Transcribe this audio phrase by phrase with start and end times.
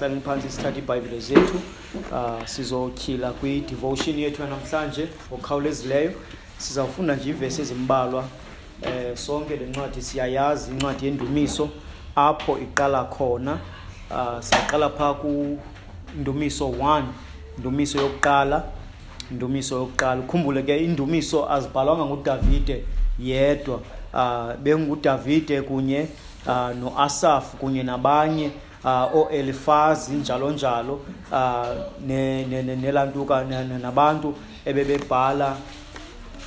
[0.00, 1.60] asihlaleni phansi sithathe iibhayibhile zethu.
[2.12, 6.12] Uh, sizotyhila kwi-devotion yethu yanamhlanje ngokukhawulezileyo
[6.58, 8.24] sizawufunda nje iivesi ezimbalwa
[8.82, 11.68] eh sonke le ncwadi siyayazi incwadi yendumiso
[12.16, 13.58] apho iqala khona.
[14.10, 17.02] Uh, siyaqala phaa kundumiso 1
[17.58, 18.64] indumiso yokuqala
[19.30, 20.20] indumiso yokuqala.
[20.20, 22.84] Ukhumbule ke indumiso azibhalwanga ngudavide
[23.18, 23.80] yedwa.
[24.14, 26.08] Uh, bengudavide kunye
[26.46, 28.46] uh, noasaf kunye nabanye.
[28.46, 31.00] uh, o-elifazi njalo njalo.
[31.32, 31.66] Uh,
[32.06, 34.34] nelantuka ne, ne, nabantu
[34.64, 35.56] ebebebhala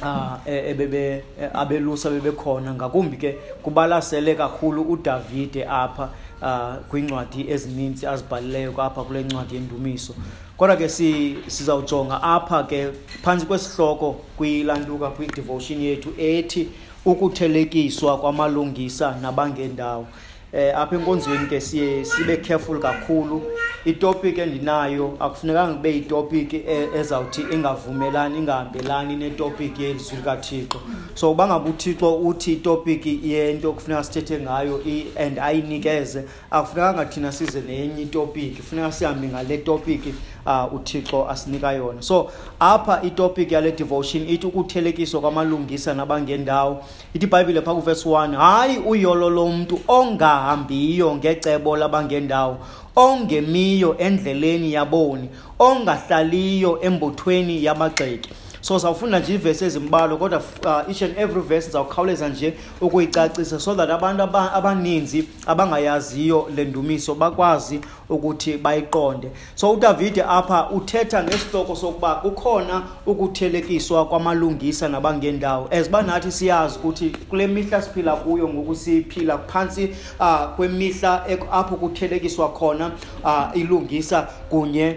[0.03, 2.73] ah ebebe abelusa bebekhona.
[2.73, 6.09] Ngakumbi ke kubalasele kakhulu uDavide apha
[6.41, 10.13] ah kwincwadi ezininzi azibhalileyo apha kule ncwadi yendumiso.
[10.57, 12.91] Kodwa ke si sizawujonga apha ke
[13.23, 16.69] phantsi kwesihloko kwilantuka kwi-devotion yethu ethi
[17.05, 20.07] ukuthelekiswa kwamalungisa nabangendawo.
[20.53, 23.41] Eh apha enkonzweni ke siye sibe careful kakhulu.
[23.85, 30.81] Itopic endinayo akufunekanga kube itopic e, ezawuthi ingavumelani ingahambelani netopic yelizwi likaThixo.
[31.15, 34.81] So uba ngabe uThixo uthi itopic yento kufuneka sithethe ngayo
[35.15, 36.23] and ayinikeze.
[36.51, 40.01] Akufunekanga thina size nenye itopic kufuneka sihambe ngale topic.
[40.45, 42.01] Uh, uThixo asinika yona.
[42.01, 48.77] So apha itopic yale devotion ithi ukuthelekiswa kwamalungisa nabangendawo ithi iBhayibhile pha kuverse 1 hayi
[48.77, 52.57] uyolo lomuntu ongahambiyo ngecebo labangendawo
[52.95, 58.29] ongemiyo endleleni yaboni ongahlaliyo embuthweni yamagxeki.
[58.63, 63.75] So sawufunda nje iivesi ezimbalwa kodwa uh, each and every verse ndizawukhawuleza nje ukuyicacisa so
[63.75, 69.31] that abantu abaninzi abangayaziyo le ndumiso bakwazi ukuthi bayiqonde.
[69.55, 75.67] So udavide apha uthetha ngesihloko sokuba kukhona ukuthelekiswa kwamalungisa nabangendawo.
[75.71, 79.89] As banathi siyazi ukuthi kule mihla siphila kuyo ngoku siphila phantsi
[80.19, 82.91] uh, kwemihla apho kuthelekiswa khona
[83.23, 84.95] uh, ilungisa kunye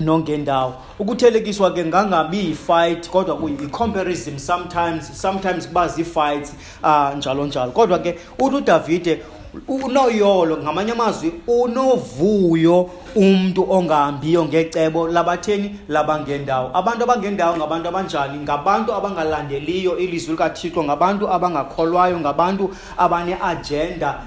[0.00, 0.74] nongendawo.
[0.98, 7.72] Ukuthelekiswa ke ngangabi yifight kodwa yi-comparison sometimes sometimes kuba zii-fights uh, njalo njalo.
[7.72, 9.22] Kodwa ke uthi udavide
[9.68, 16.70] unoyolo ngamanye amazwi unovuyo umuntu ongahambiyo ngecebo labatheni labangendawo.
[16.74, 18.38] Abantu abangendawo ngabantu abanjani?
[18.38, 24.18] Ngabantu abangalandeliyo ilizwi likathixo ngabantu abangakholwayo ngabantu abane-agenda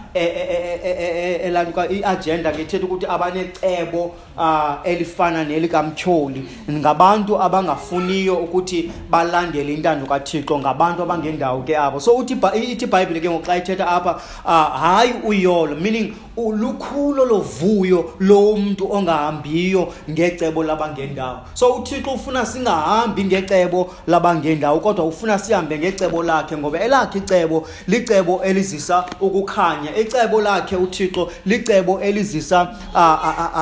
[1.44, 6.50] elantuka i-agenda ke ithetha ukuthi abanecebo um elifana nelikamtyholi.
[6.72, 12.00] Ngabantu abangafuniyo ukuthi balandele intando kathixo ngabantu abangendawo ke abo.
[12.00, 18.94] So uthi ithi ibhayibhile ke ngoxa ithetha apha uh, hayi uyolo meaning ulukhulo lovuyo lomuntu
[18.94, 21.40] ongahambiyo ngecebo labangendawo.
[21.54, 28.42] So uthixo ufuna singahambi ngecebo labangendawo kodwa ufuna sihambe ngecebo lakhe ngoba elakhe icebo licebo
[28.44, 29.98] elizisa ukukhanya.
[29.98, 32.76] Icebo lakhe uthixo licebo elizisa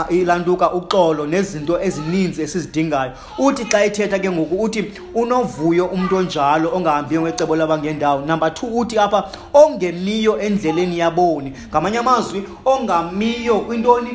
[0.09, 3.11] ilantuka uxolo nezinto ezininzi esizidingayo.
[3.37, 8.25] Uthi xa ithetha ke ngoku uthi unovuyo umuntu onjalo ongahambiyo ngecebo labangendawo.
[8.25, 11.46] Number two uthi apha ongemiyo endleleni yaboni.
[11.69, 14.09] Ngamanye amazwi ongamiyo kwintoni?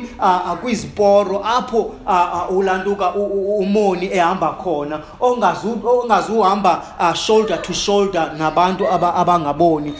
[0.61, 1.91] Kwiziporo apho
[2.49, 6.81] ulantuka umoni ehamba khona ongazuhamba
[7.15, 9.93] shoulder to shoulder nabantu abangaboni.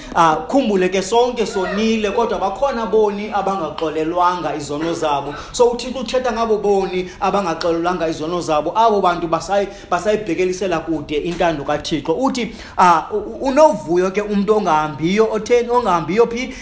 [0.48, 5.34] Khumbule ke sonke sonile kodwa bakhona boni abangaxolelwanga izono zabo.
[5.52, 9.28] So uthixo uthetha ngabo boni abangaxolelwanga izono zabo abo bantu
[9.90, 12.14] basayibhekelisela kude intando kathixo.
[12.14, 12.56] Uthi
[13.42, 15.70] unovuyo ke umuntu ongahambiyo otheni?
[15.70, 16.54] Ongahambiyo phi?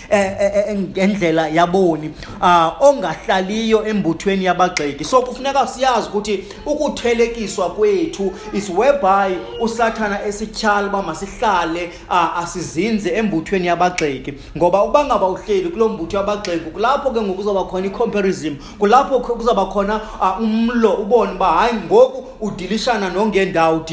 [0.75, 2.11] Ngendlela yaboni
[2.41, 5.03] uh ongahlaliyo embuthweni yabagxeki.
[5.03, 13.67] So kufuneka siyazi ukuthi ukuthelekiswa kwethu is whereby usathana esityhala uba masihlale uh, asizinze embuthweni
[13.67, 14.33] yabagxeki.
[14.57, 19.65] Ngoba uba ngaba uhleli kulo mbutho yabagxeki kulapho ke ngoku kuzawuba khona i-comparison kulapho kuzawuba
[19.65, 23.85] khona uh, umlo ubone uba hayi ngoku udilishana nongendawo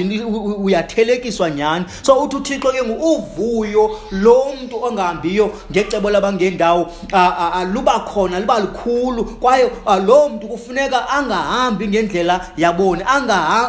[0.59, 1.85] uyathelekiswa nyhani.
[2.03, 6.11] So uthi uthixo ke uvuyo lo mntu ongahambiyo ngecebo
[6.51, 6.91] labangendawo
[7.73, 9.25] luba khona liba likhulu.
[9.25, 9.71] Kwaye
[10.07, 13.03] lo mntu kufuneka angahambi ngendlela yaboni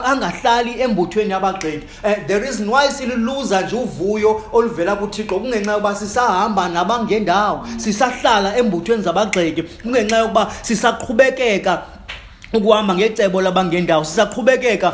[0.05, 1.85] angahlali embuthweni yabagxeki.
[2.27, 9.63] The reason why sililuza nje uvuyo oluvela kuthixo kungenxa yokuba sisahamba nabangendawo sisahlala embuthweni zabagxeki
[9.63, 11.81] kungenxa yokuba sisaqhubekeka
[12.53, 14.93] ukuhamba ngecebo labangendawo sisaqhubekeka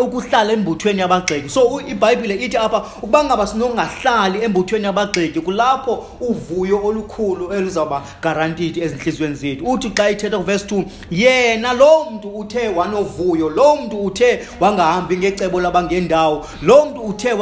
[0.00, 1.48] ukuhlala embuthweni yabagxeki.
[1.48, 9.34] So ibhayibhile ithi apha ukuba ngaba sinongahlali embuthweni yabagxeki kulapho uvuyo olukhulu eluzawuba guaranteed ezinhliziyweni
[9.34, 9.64] zethu.
[9.64, 15.60] Uthi xa ithetha kuvesi 2 yena lo mntu uthe wanovuyo lo mntu uthe wangahambi ngecebo
[15.60, 17.32] labangendawo lo mntu uthe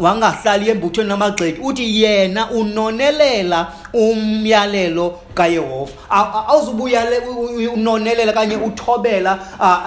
[0.00, 5.92] wangahlali embuthweni yamagxeki uthi yena unonelela umyalelo kaYehova.
[6.48, 7.18] Awuzubuyale
[7.74, 9.38] unonelela kanye uthobela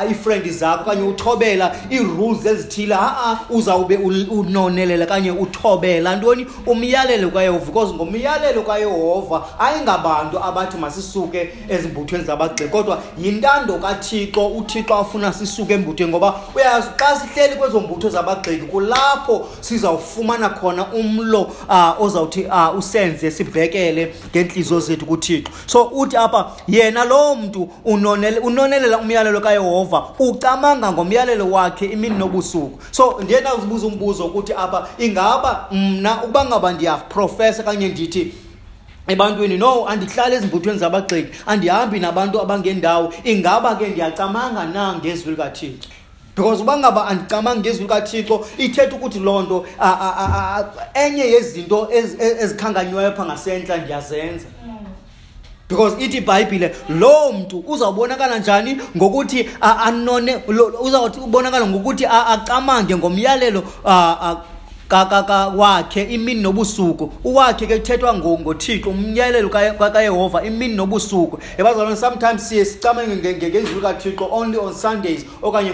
[0.10, 2.96] ifriend zakho kanye uthobela irules ezithile.
[2.96, 3.98] A uzawube
[4.32, 6.16] unonelela kanye uthobela.
[6.16, 6.46] Ntoni?
[6.66, 15.34] Umyalelo kaYehova because ngomyalelo kaYehova ayingabantu abathi masisuke ezimbuthweni zabagxeki kodwa yintando kaThixo uThixo afuna
[15.34, 21.52] sisuke embuthweni ngoba uyazi xa sihleli kwezo mbutho zabagxeki kulapho sizawufumana khona umlo
[22.00, 22.48] ozawuthi
[22.78, 23.93] usenze sibhekele.
[24.32, 25.52] Ngenhliziyo zethu kuThixo.
[25.66, 27.70] So uthi apha yena lo muntu
[28.44, 32.80] unonelela umyalelo kaYehova ucamanga ngomyalelo wakhe imini nobusuku.
[32.92, 38.34] So ndiye nazibuza umbuzo ukuthi apha ingaba mna ukuba ngaba ndiyaprofesa kanye ndithi
[39.08, 45.90] ebantwini no andihlali ezimbuthweni zabagxeki andihambi nabantu abangendawo ingaba ke ndiyacamanga na ngezwi likathixo?
[46.36, 49.66] Because uba ngaba andicamangi ngezwi likathixo ithetha ukuthi loo nto
[50.94, 51.88] enye yezinto
[52.42, 54.46] ezikhanganyiweyo pha ngasentla ndiyazenza.
[55.70, 60.38] Because ithi ibhayibhile lo muntu uzawubonakala njani ngokuthi anone
[60.82, 63.64] uzawuthi ubonakala ngokuthi acamange ngomyalelo
[65.56, 73.36] wakhe imini nobusuku uwakhe ke kuthethwa ngothixo umyalelo kayehova imini nobusuku ebazalwane sometimes siye sicamenge
[73.36, 75.72] ngezulu kathixo only on sundays okanye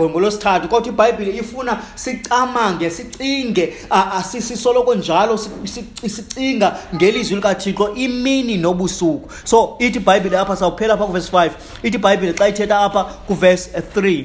[0.00, 0.68] ngolosithathu.
[0.68, 3.74] Kodwa ibhayibhile ifuna sicamange sicinge
[4.38, 5.38] sisoloko njalo
[6.06, 11.50] sicinga ngelizwi likathixo imini nobusuku so ithi ibhayibhile apha sawuphela apha kuvesi 5
[11.82, 14.24] ithi ibhayibhile xa ithetha apha kuvesi 3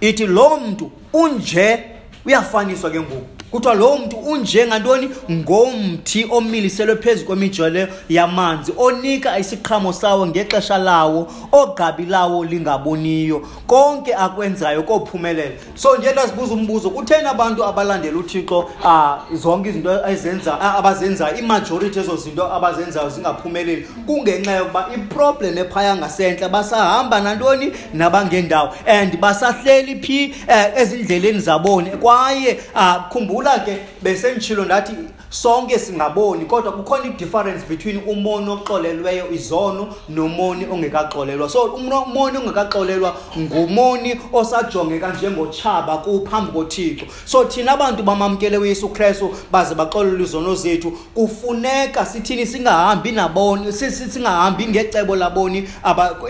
[0.00, 1.84] ithi lo mntu unje
[2.28, 5.10] uyafaniswa ke ngoku kuthiwa lo muntu unjengantoni?
[5.30, 13.42] Ngomthi omiliselwe phezu kwemijelo yamanzi onika isiqhamo sawo ngexesha lawo ogabi lawo lingaboniyo.
[13.66, 20.60] Konke akwenzayo kophumelela so nje ndazibuza umbuzo kutheni abantu abalandela uthixo um zonke izinto ezenza
[20.60, 23.88] abazenzayo imajority ezo zinto abazenzayo zingaphumeleli?
[24.06, 27.72] Kungenxa yokuba iproblem ephaya ngasentla basahamba nantoni?
[27.94, 28.74] Nabangendawo.
[28.86, 31.90] And basahleli phi um ezindleleni zaboni?
[31.90, 34.92] Kwaye um khumbula ngikhumbula ke besenditshilo ndathi
[35.30, 41.48] sonke singaboni kodwa kukhona i-difference between umoni oxolelweyo izono nomoni ongekaxolelwa.
[41.48, 47.06] So umoni ongekaxolelwa ngumoni osajongeka njengotshaba kuphambi kothixo.
[47.24, 52.46] So thina abantu bamamkele uyesu kristu baze baxolelwe izono zethu kufuneka sithini?
[52.46, 55.68] Singahambi naboni singahambi ngecebo laboni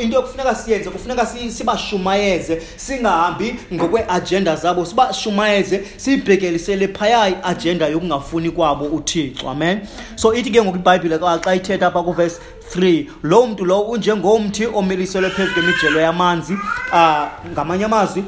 [0.00, 8.87] into yokufuneka siyenze kufuneka sibashumayeze singahambi ngokweeajenda zabo sibashumayeze siyibhekelisele phaya iajenda yokungafuni kwabo.
[8.88, 9.80] Uthixo amen.
[10.16, 12.40] So ithi ke ngoku ibhayibhile xa ithetha apha kuvesi
[12.76, 16.52] 3 lo muntu lo unjengomthi omiliselwe phezu kwemijelo yamanzi
[16.92, 18.24] um ngamanye amazwi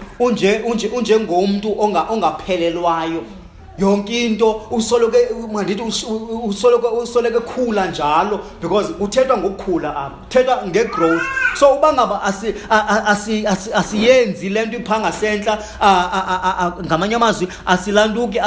[0.92, 3.39] unjengomntu ongaphelelwayo.
[3.80, 5.16] Yonke into usoloko
[5.52, 5.82] mandithi
[6.44, 11.22] usoloko usoloko ekhula njalo because kuthethwa ngokukhula apha kuthethwa ngegrowth.
[11.54, 12.22] So uba ngaba
[13.74, 15.58] asiyenzi le nto iphaa ngasentla
[16.86, 18.40] ngamanye amazwi asilantuki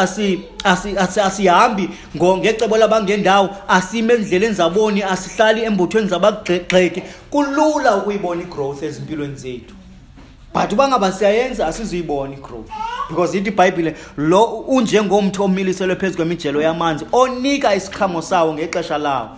[1.23, 9.82] asihambi ngecebo labangendawo asime ezindleleni zaboni asihlali embuthweni zabagxeki kulula ukuyibona igrowth ezimpilweni zethu.
[10.53, 12.69] But uba ngaba siyayenza asizuyibona igrowth
[13.09, 19.29] because ithi ibhayibhile lo unjengomthi omiliselwe phezu kwemijelo yamanzi onika isiqhamo sawo ngexesha lawo.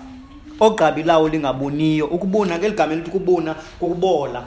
[0.59, 2.06] Ogqabi lawo lingaboniyo.
[2.06, 4.43] Ukubuna ke ligama elithi ukubuna kukubola.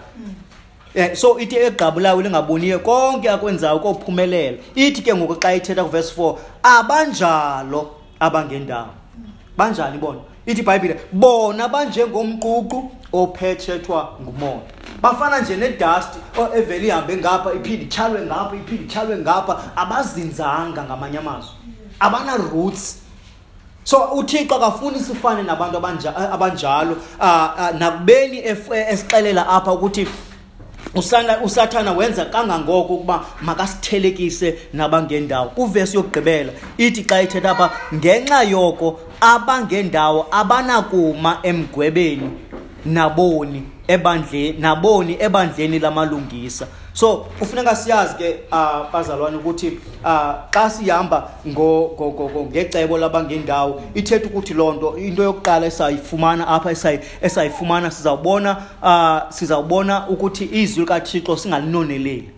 [0.95, 6.15] Eh so ithi egqabu lawo lingaboniyo konke akwenzayo kophumelela ithi ke ngoku xa ithetha kuverse
[6.21, 8.89] 4 abanjalo abangendawo.
[9.57, 10.21] Banjani bona?
[10.47, 14.78] Ithi ibhayibhile bona banjengomququ ophethethwa ngumoya.
[15.03, 16.09] Bafana nje nedust
[16.57, 19.61] evele ihambe ngapha iphinde itshalwe ngapha iphinde itshalwe ngapha.
[19.77, 21.51] Abazinzanga ngamanye amazwi.
[22.01, 22.97] Abana-roots.
[23.85, 25.77] So uthixo akafuni sifane nabantu
[26.33, 26.97] abanjalo.
[27.79, 28.39] Nakubeni
[28.91, 30.09] esixelela apha ukuthi
[31.43, 35.49] usathana wenza kangangoko ukuba makasithelekise nabangendawo.
[35.49, 42.31] Kuvesi yokugqibela ithi xa ithetha apha ngenxa yoko abangendawo abanakuma emgwebeni
[42.87, 46.67] naboni ebandleni naboni ebandleni lamalungisa.
[46.93, 51.31] So kufuneka siyazi ke uh, bazalwane ukuthi uh, xa sihamba
[52.51, 60.49] ngecebo labangendawo ithetha ukuthi loo nto into yokuqala esayifumana apha esayifumana sizawubona uh, sizawubona ukuthi
[60.53, 62.38] izwi likathixo singalinoneleli.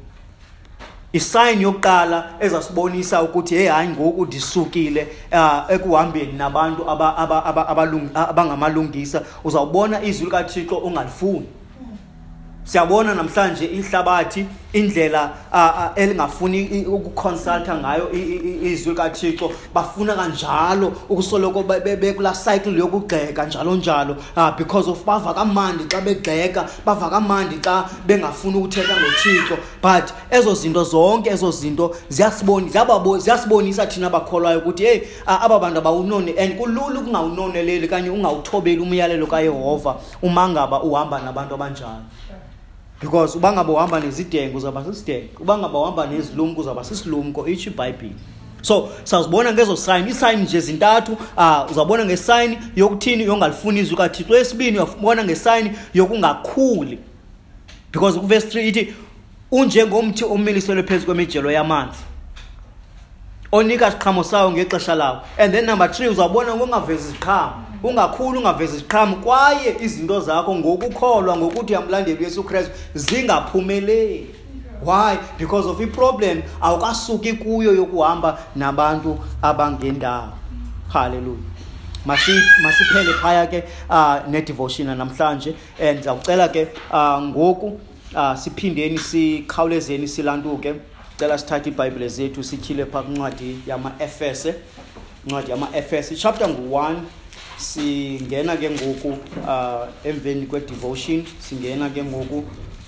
[1.13, 6.91] Isayini yokuqala ezasibonisa ukuthi hey hayi ngoku ndisukile uh, ekuhambeni nabantu
[8.15, 9.23] abangamalungisa.
[9.45, 11.47] Uzawubona izwi likathixo ungalifuni.
[12.71, 15.33] Siyabona namhlanje ihlabathi indlela
[15.97, 18.13] elingafuni ukuconsulta ngayo
[18.63, 24.17] izwi likathixo bafuna kanjalo ukusoloko bekula cycle yokugxeka njalo njalo.
[24.37, 29.59] Uh, because of bava kamandi xa begxeka bava kamandi xa bengafuni ukuthetha ngothixo.
[29.83, 36.57] But ezo zinto zonke ezo zinto ziyasibonisa thina bakholwayo ukuthi heyi aba bantu abawunoni and
[36.57, 39.97] kulula ukungawunoneleli kanye ungawuthobeli umyalelo kayehova.
[40.23, 42.05] Uma ngaba uhamba nabantu abanjalo.
[43.01, 48.15] Because uba ngaba uhamba nezidengo uzawuba sisidengo uba ngaba uhamba nezilumko uzawuba sisilumko itsho ibhayibhile.
[48.63, 54.37] So sawuzibona ngezo sayini iisayini nje zintathu uh, uzawubona ngesayini yokuthini yongalifuni izwi kathixo.
[54.37, 56.99] Esibini uyabona ngesayini yokungakhuli.
[57.93, 58.95] Because kuvesi 3 ithi
[59.51, 61.99] unjengomthi omiliselwe phezu kwemijelo yamanzi
[63.53, 65.21] onika siqhamo sawo ngexesha lawo.
[65.39, 71.73] And then number three uzawubona ngokungavezi iziqhamo ungakhulu ungavezi iziqhamo kwaye izinto zakho ngokukholwa ngokuthi
[71.73, 74.27] uyamlandeli uyesu kristu zingaphumeleli.
[74.85, 75.19] Why?
[75.39, 80.33] Because of iproblem awukasuki kuyo yokuhamba nabantu abangendawo.
[80.89, 81.51] Halleluya
[82.07, 87.81] masiphele phaya ke uh, nedevotion namhlanje and ndizawucela ke uh, ngoku
[88.15, 90.75] uh, siphindeni sikhawulezeni silantuke
[91.19, 94.55] cela sithathe iibhayibhile zethu sityhile phaa kwincwadi yama-efese.
[95.27, 96.95] Incwadi yama-efese chapter ngu-1
[97.61, 102.45] singena ke ngoku uh, emveni kwedevotion singena ke ngoku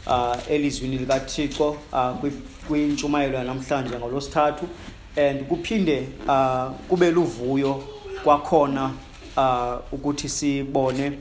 [0.06, 2.30] uh, elizwini likathixo uh,
[2.68, 4.68] kwintshumayelo yanamhlanje ngolosithathu
[5.16, 7.82] and kuphinde uh, kube luvuyo
[8.24, 8.90] kwakhona
[9.36, 11.12] uh, ukuthi sibone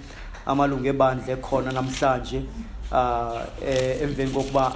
[0.45, 2.41] amalungu ebandla ekhona namhlanje
[2.91, 3.41] uh,
[4.01, 4.73] emveni kokuba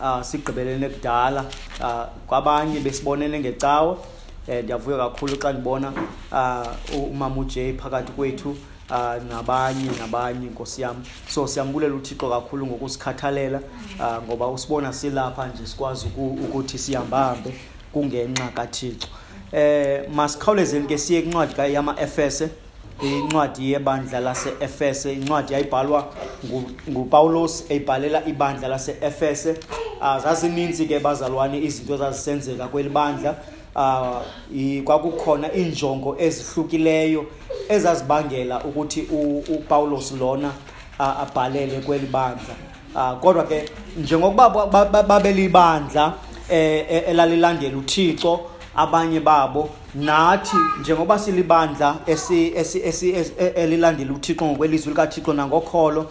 [0.00, 1.44] uh, sigqibelene kudala
[1.80, 3.96] uh, kwabanye besibonene ngecawe
[4.48, 5.92] eh ndiyavuya kakhulu xa ndibona
[6.32, 8.50] uh, umama uJay phakathi kwethu
[8.90, 13.60] uh, nabanye nabanye inkosi yami so siyambulela uthixo kakhulu ngokusikhathalela
[14.00, 17.54] uh, ngoba usibona silapha nje sikwazi ukuthi sihambahambe
[17.92, 19.08] kungenxa kathixo.
[19.52, 22.48] Eh masikhawulezeni ke siye kwincwadi yama-efese
[23.02, 26.12] incwadi yebandla lase-efese incwadi yayibhalwa
[26.90, 29.56] ngupawulos eyibhalela ibandla lase-efese.
[30.02, 33.36] Um zazininzi ke bazalwane izinto ezazisenzeka kweli bandla.
[33.76, 37.26] Um kwakukhona iinjongo ezihlukileyo
[37.68, 39.00] ezazibangela ukuthi
[39.48, 40.52] upawulos lona
[40.98, 42.54] abhalele kweli bandla.
[42.96, 43.64] Um kodwa ke
[43.98, 44.50] njengokuba
[45.02, 46.14] babelibandla um
[47.08, 48.40] elalilandela uthixo
[48.76, 51.96] abanye babo nathi njengoba silibandla
[53.54, 56.06] elilandela uthixo ngokwelizwi likathixo nangokholo uh,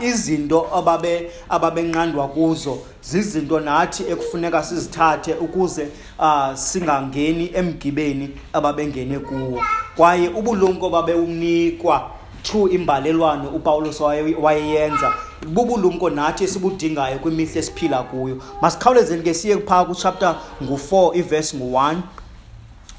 [0.00, 5.88] izinto ababe ababenqandwa kuzo zizinto nathi ekufuneka sizithathe ukuze
[6.18, 9.62] uh, singangeni emgibeni ababengene kuwo.
[9.96, 12.10] Kwaye ubulumko babewunikwa
[12.42, 14.00] through imbalelwano upawulos
[14.40, 15.14] wayeyenza.
[15.48, 18.42] Bubulumko nathi esibudingayo kwimihla esiphila kuyo.
[18.60, 21.96] Masikhawulezeni ke siye phaa kuchapter ngu-4 ivesi ngu-1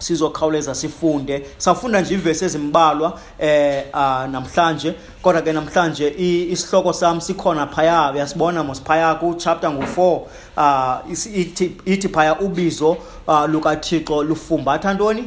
[0.04, 1.46] sizokhawuleza sifunde.
[1.58, 4.00] Safunda nje ivesi ezimbalwa eh uh,
[4.32, 4.94] namhlanje.
[5.22, 10.22] Kodwa ke namhlanje isihloko sami sikhona phaya uyasibona mos phaya ku chapter ngu4
[10.58, 15.26] uh ithi ithi phaya ubizo uh, lukaThixo lufumbatha ntoni?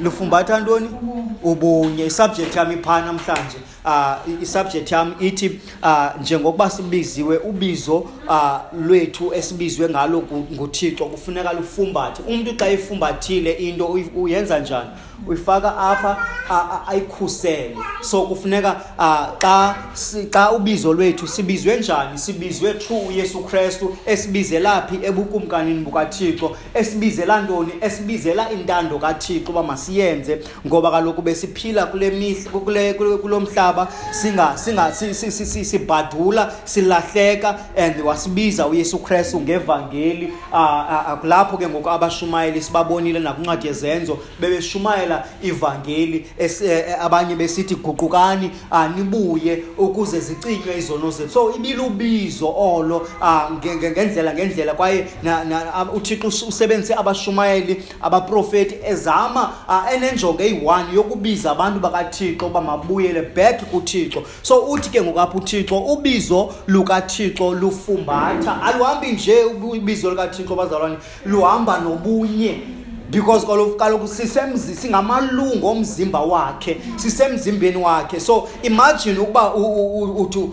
[0.00, 0.88] Lufumbatha ntoni?
[1.42, 2.06] Ubunye.
[2.06, 3.58] Isubject yami pha namhlanje.
[3.84, 7.96] Uh isubject yami ithi uh njengokuba sibiziwe ubizo
[8.28, 10.22] uh lwethu esibizwe ngalo
[10.52, 12.22] nguThixo kufuneka lufumbathe.
[12.28, 13.86] Umuntu xa efumbathile into
[14.16, 14.90] uyenza njani?
[15.28, 16.16] Uyifaka apha
[16.86, 17.76] ayikhusele.
[18.00, 18.80] So kufuneka
[19.38, 19.74] xa
[20.30, 22.18] xa ubizo lwethu sibizwe njani?
[22.18, 27.72] Sibizwe through uyesu kristu esibizelaphi ebukumkanini bukathixo esibizela ntoni?
[27.80, 33.73] Esibizela intando kathixo uba masiyenze ngoba kaloku besiphila kule mihla kulo mhlaba.
[35.64, 40.32] Sibhadula silahleka and wasibiza uyesu kristu ngevangeli.
[41.22, 46.26] Lapho ke ngoku abashumayeli sibabonile nakwincwadi yezenzo bebeshumayela ivangeli
[47.00, 48.50] abanye besithi guqukani
[48.96, 51.32] nibuye ukuze zicinywe izono zethu.
[51.32, 53.08] So ibilubizo olo
[53.52, 54.74] ngendlela ngendlela.
[54.74, 55.06] Kwaye
[55.94, 59.52] uthixo usebenzise abashumayeli abaprofeti ezama
[59.94, 64.22] enenjongo eyi-one yokubiza abantu bakathixo uba mabuyele back kuthixo.
[64.42, 65.78] So uthi ke ngokapha uthixo?
[65.78, 68.62] Ubizo lukathixo lufumbatha.
[68.62, 72.60] Aluhambi nje ubizo lukathixo bazalwane luhamba nobunye
[73.14, 78.20] because kaloku kaloku sisemzi singamalungu omzimba wakhe sisemzimbeni wakhe.
[78.20, 80.50] So imagine ukuba uthi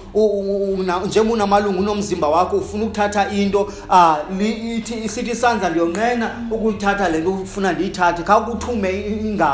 [1.07, 7.31] njengoba unamalungu unomzimba wakho ufuna ukuthatha into um ithi sithi isandla ndiyonqena ukuyithatha le nto
[7.31, 9.03] ufuna ndiyithathe khakuthume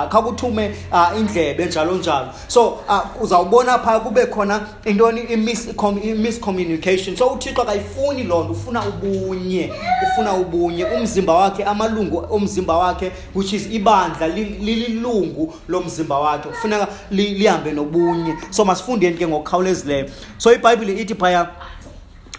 [0.10, 2.28] khakuthume um indlebe njalo njalo.
[2.48, 5.22] So uh, uzawubona phaa kube khona intoni?
[5.22, 8.52] I-miscommunication so uthixo akayifuni loo nto.
[8.52, 9.74] Ufuna ubunye
[10.04, 10.86] ufuna ubunye.
[10.86, 12.97] Umzimba wakhe amalungu omzimba wakhe
[13.34, 16.50] which is ibandla lililungu lomzimba wakhe.
[16.50, 18.36] Kufuneka lihambe nobunye.
[18.50, 21.50] So masifundeni ke ngokukhawulezileyo so ibhayibhile ithi phaya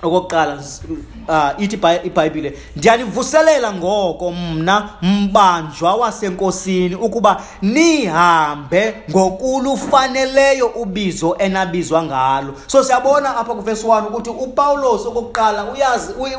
[0.02, 0.62] okokuqala
[1.28, 12.54] uh, ithi ibhayibhile ndiyanivuselela ngoko mna mbanjwa wasenkosini ukuba nihambe ngokulufaneleyo ubizo enabizwa ngalo.
[12.66, 15.66] So siyabona apha kuvesi 1 ukuthi upawulos okokuqala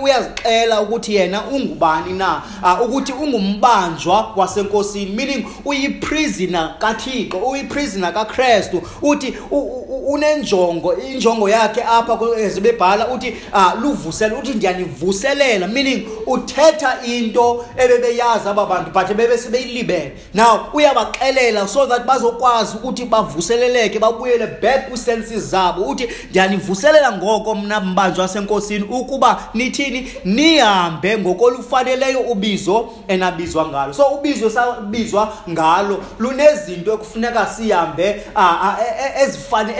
[0.01, 9.37] uyazixela ukuthi yena ungubani na uh, ukuthi ungumbanjwa wasenkosini meaning uyiprisoner kathixo uyiprisoner kakrestu uthi
[10.07, 18.65] unenjongo injongo yakhe apha ezibebhala uthi uh, luvusela uthi ndiyanivuselela meaning uthetha into ebebeyazi aba
[18.65, 20.11] bantu but bebe sebeyilibele.
[20.33, 27.79] Now uyabaxelela so that bazokwazi ukuthi bavuseleleke babuyele back kwisenses zabo uthi ndiyanivuselela ngoko mna
[27.79, 30.11] mbanjwa wasenkosini ukuba nithini?
[30.25, 33.93] Nihambe ngokolufaneleyo ubizo enabizwa ngalo.
[33.93, 38.21] So ubizo sabizwa ngalo lunezinto ekufuneka sihambe
[39.23, 39.73] ezifane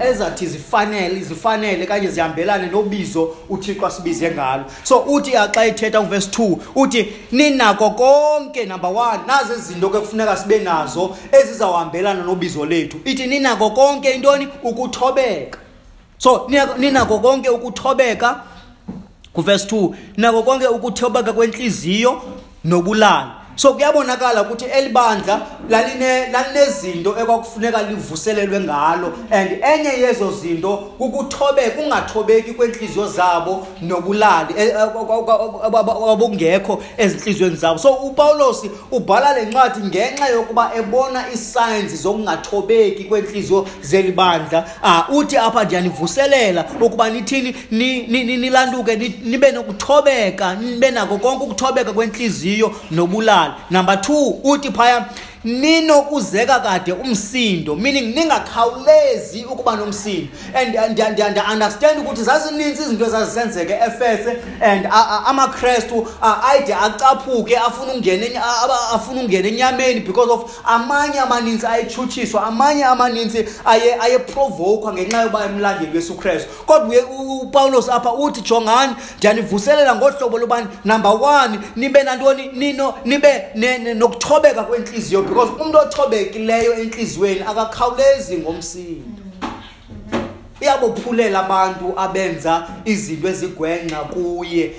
[0.00, 4.64] ezathi zifanele zifanele kanye zihambelane nobizo uthixo asibize ngalo.
[4.82, 10.36] So uthi xa ethetha uvesi 2 uthi ninako konke number 1 nazo izinto ke kufuneka
[10.36, 12.96] sibe nazo ezizawuhambelana nobizo lethu.
[13.04, 14.48] Ithi ninako konke intoni?
[14.62, 15.58] Ukuthobeka.
[16.18, 18.40] So ninako konke ukuthobeka
[19.32, 22.22] kuvesi 2 ninako konke ukuthobeka kwenhliziyo
[22.64, 29.12] nobulali so kuyabonakala ukuthi elibandla lalinezinto ekwakufuneka livuselelwe ngalo.
[29.30, 34.54] And enye yezo zinto kukuthobeka ungathobeki kwenhliziyo zabo nobulali
[36.00, 37.78] obungekho ezinhliziyweni zabo.
[37.78, 44.64] So upawulos ubhala le ncwadi ngenxa yokuba ebona isigns zokungathobeki kwenhliziyo zelibandla.
[44.82, 53.47] Uh, uthi apha ndiyanivuselela ukuba nithini nilanduke nibe nokuthobeka nibe nako konke ukuthobeka kwenhliziyo nobulali.
[53.70, 55.06] Number 2 uthi phaya
[55.44, 57.76] ninokuzeka kade umsindo.
[57.76, 60.28] Meaning ningakhawulezi ukuba nomsindo.
[60.54, 64.88] And ndiya-understand ukuthi zazininzi izinto ezazisenzeke efese and
[65.26, 66.06] amakrestu
[66.50, 68.44] ayide acaphuke afuna ungena
[68.92, 73.48] afuna ungena enyameni because of amanye amaninzi ayechutshiswa amanye amaninzi
[74.00, 76.96] ayeprovokwa ngenxa yokuba emlandeli wesu krestu kodwa
[77.42, 80.66] upawulos apha uthi jongani ndiyanivuselela ngohlobo lobani?
[80.84, 82.50] Number one nibe nantoni?
[82.52, 83.44] Nino nibe
[83.94, 89.22] nokuthobeka kwenhliziyo because umuntu othobekileyo enhliziyweni akakhawulezi ngomsindo.
[90.60, 94.74] Iyabophulela abantu abenza izinto ezigwenxa kuye.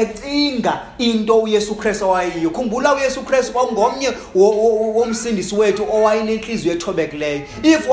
[0.00, 2.50] Ecinga into uyesu kristu owayiyo.
[2.50, 7.42] Khumbula uyesu kristu kwakungomnye womsindisi wethu owayenenhliziyo ethobekileyo.
[7.62, 7.88] If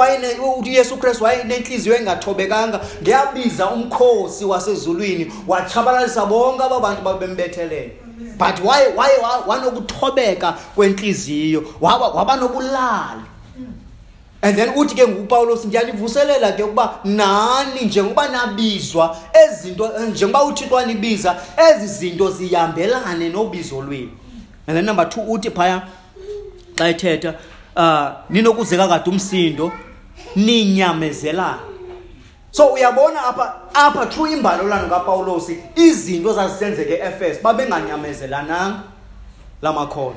[0.66, 8.07] uyesu kristu wayenenhliziyo engathobekanga ngeyabiza umkhosi wasezulwini watshabalalisa bonke aba bantu babembethelela
[8.38, 9.14] but waye waye
[9.48, 11.64] wanokuthobeka kwenhliziyo?
[11.82, 13.22] Waba waba nobulali.
[14.42, 21.36] And then uthi ke ngupawulos ndiyanivuselela ke ukuba nani njengoba nabizwa ezinto njengoba uthixo wanibiza
[21.58, 24.12] ezi zinto zihambelane nobizo lwenu.
[24.68, 25.82] And then number 2 uthi phaya
[26.76, 27.34] xa ethetha
[27.76, 29.72] uh ninokuzeka kade umsindo
[30.36, 31.67] ninyamezelana
[32.58, 38.80] so uyabona apha apha through imbalelwano kapawulos izinto zazisenzeke efes babenganyamezelananga
[39.62, 40.16] lamakhono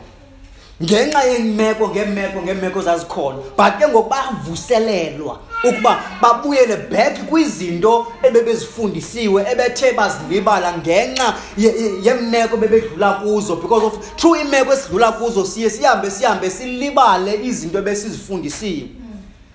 [0.83, 10.79] ngenxa yemeko ngemeko ngemeko zazikhona but ke ngokubavuselelwa ukuba babuyele back kwizinto ebebezifundisiwe ebethe bazilibala
[10.79, 11.35] ngenxa
[12.03, 19.00] yemeko bebedlula kuzo because of through imeko esidlula kuzo siye sihambe sihambe silibale izinto ebesizifundisiwe.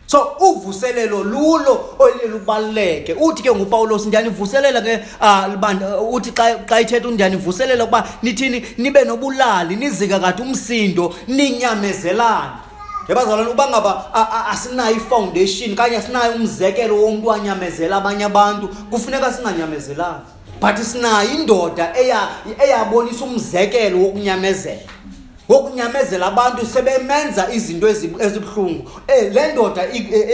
[0.08, 6.32] So uvuselelo lulo olile lubaluleke uthi ke ngupawulos ndiyanivuselela ke uh, uthi
[6.70, 12.66] xa ithetha ndiyanivuselela ukuba nithini nibe nobulali nizika kade umsindo ninyamezelane.
[13.08, 14.14] Yabazalwane uba ngaba
[14.50, 20.26] asinayo ifoundation kanye asinayo umzekelo womntu anyamezela abanye abantu kufuneka singanyamezelani.
[20.62, 21.94] But sinayo indoda
[22.64, 24.95] eyabonisa umzekelo wokunyamezela.
[25.50, 27.88] Wokunyamezela abantu sebemenza izinto
[28.20, 28.92] ezibuhlungu.
[29.08, 29.84] Eh le ndoda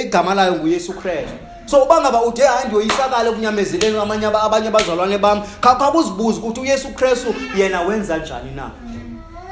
[0.02, 1.34] igama layo nguYesu Kristu.
[1.66, 7.36] So uba ngaba ude hayi ndiyoyisakala ekunyamezeleni amanye abanye abazalwane bam khawuzibuza ukuthi uYesu Kristu
[7.58, 8.72] yena wenza njani na?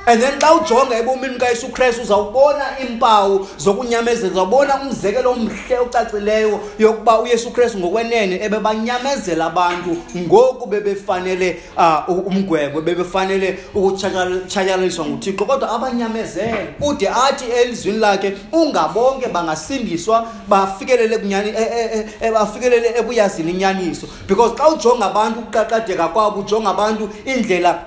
[0.10, 7.20] And then xa ujonga ebomini kayesu kristu uzawubona iimpawu zokunyamezela uzawubona umzekelo omhle ocacileyo yokuba
[7.20, 15.46] uyesu kristu ngokwenene ebebanyamezela abantu ngoku bebefanele um umgwebo bebefanele ukutshatyalaliswa nguthixo.
[15.46, 24.08] Kodwa abanyamezele ude athi elizwini lakhe ungabonke bangasindiswa bafikelele e, e, e, bafikelele ebuyazini inyaniso
[24.28, 27.80] because xa ujonga abantu ukuqaqadeka kwabo ujonga abantu indlela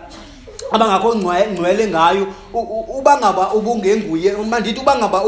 [0.73, 2.27] abangakho ngcwele ngayo
[2.99, 5.25] uba ngaba ubungenguye mandithi uba ngaba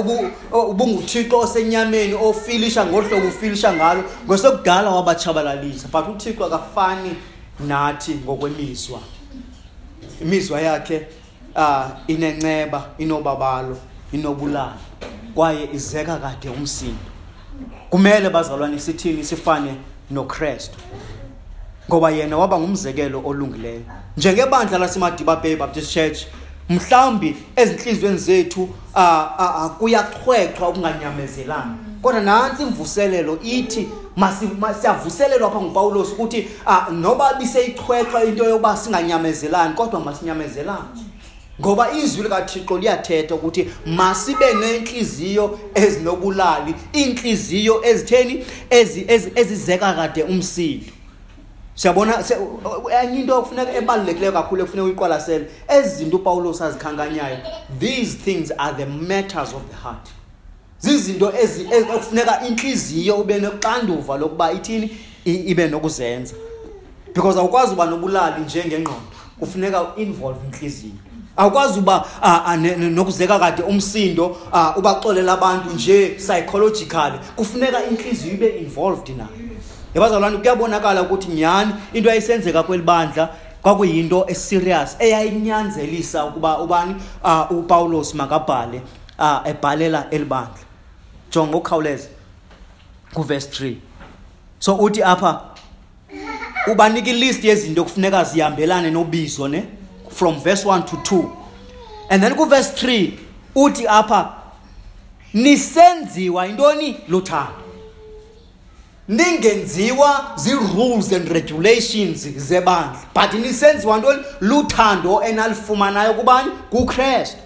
[0.52, 5.88] ubunguthixo osenyameni ofilisha ngohlobo ufilisha ngalo ngosekudala wabatshabalalisa.
[5.92, 7.16] But uthixo akafani
[7.60, 9.00] nathi ngokwemizwa
[10.22, 11.06] imizwa yakhe
[11.56, 13.76] uh, inenceba inobabalo
[14.12, 14.80] inobulalo
[15.34, 17.10] kwaye izeka kade umsindo.
[17.90, 19.24] Kumele bazalwane sithini?
[19.24, 19.74] Sifane
[20.10, 20.78] nokrestu
[21.88, 23.80] ngoba yena waba ngumzekelo olungileyo.
[24.16, 26.18] Njengebandla lasemadiba bay baptist church
[26.68, 28.68] mhlawumbi ezinhliziyweni zethu
[29.78, 31.74] kuyachwechwa ukunganyamezelani.
[32.02, 33.88] Kodwa nantsi imvuselelo ithi
[34.80, 36.48] siyavuselelwa apha ngupawulos ukuthi
[36.90, 41.04] noba biseyichwechwa into yokuba singanyamezelani kodwa masinyamezelane
[41.60, 48.44] ngoba izwi likathixo liyathetha ukuthi masibe neenhliziyo ezinobulali iinhliziyo ezitheni
[49.36, 50.93] ezizeka kade umsindo.
[51.74, 52.24] Siyabona
[53.02, 57.38] enye into okufuneka ebalulekileyo kakhulu ekufuneka uyiqwalasele ezi zinto upawulos azikhankanyayo
[57.78, 60.08] these things are the matters of the heart.
[60.78, 61.32] Zizinto
[61.70, 66.34] ekufuneka intliziyo ube noxanduva lokuba ithini ibe nokuzenza.
[67.14, 69.00] Because awukwazi uba nobulali njengengqondo
[69.38, 70.92] kufuneka uinvolve intliziyo
[71.36, 72.04] awukwazi uba
[72.78, 74.36] nokuzeka kade umsindo
[74.76, 79.43] ubaxolela abantu nje psychologically kufuneka intliziyo ibe involved nayo.
[79.94, 83.28] Yabazalwane kuyabonakala ukuthi nyhani into yayisenzeka kweli bandla
[83.62, 88.82] kwakuyinto eserious eyayinyanzelisa ukuba ubani uh, upawulos makabhale
[89.18, 90.64] uh, ebhalela eli bandla.
[91.30, 92.08] Jonga ngokukhawuleza.
[93.14, 93.74] Kuvesi 3
[94.58, 95.40] so uthi apha
[96.72, 99.64] ubanika ilist yezinto okufuneka zihambelane nobizo ne?
[100.08, 101.28] From verse 1 to 2
[102.10, 103.10] and then kuvesi 3
[103.54, 104.34] uthi apha
[105.34, 107.63] nisenziwa intoni luthando.
[109.08, 117.36] Ningenziwa zii-rules and regulations zebandla but nisenziwa ntoni luthando enalifumanayo kubani kukrestu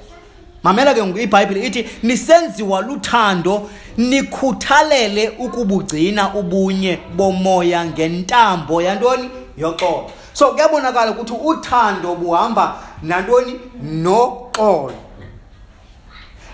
[0.63, 9.31] mamela ke ngoku ibhayibhile ithi nisenziwa luthando nikhuthalele ukubugcina ubunye bomoya ngentambo yantoni?
[9.57, 10.11] Yoxolo.
[10.33, 13.61] So kuyabonakala ukuthi uthando buhamba nantoni?
[13.83, 14.95] Noxolo.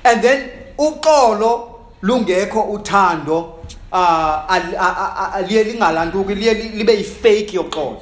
[0.04, 1.68] And then uxolo
[2.02, 3.53] lungekho uthando
[3.94, 8.00] uh aliye lingalantuki liye libe yifake yoxolo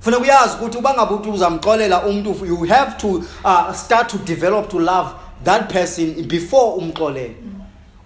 [0.00, 3.08] funeka uyazi ukuthi uba ngabe uthi uzamxolela umuntu you have to
[3.44, 5.08] uh, start to develop to love
[5.44, 7.34] that person before umxolele.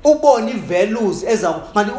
[0.04, 1.90] Ubone i-values ezamani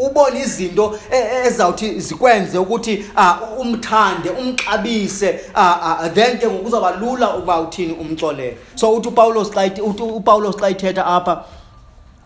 [0.00, 6.90] ubone izinto e, e, ezawuthi zikwenze ukuthi uh, umthande umxabise uh, then ke ngoku kuzawuba
[6.90, 8.56] lula ukuba uthini umxolele.
[8.74, 11.44] So uthi upawulos xa upawulos xa ithetha apha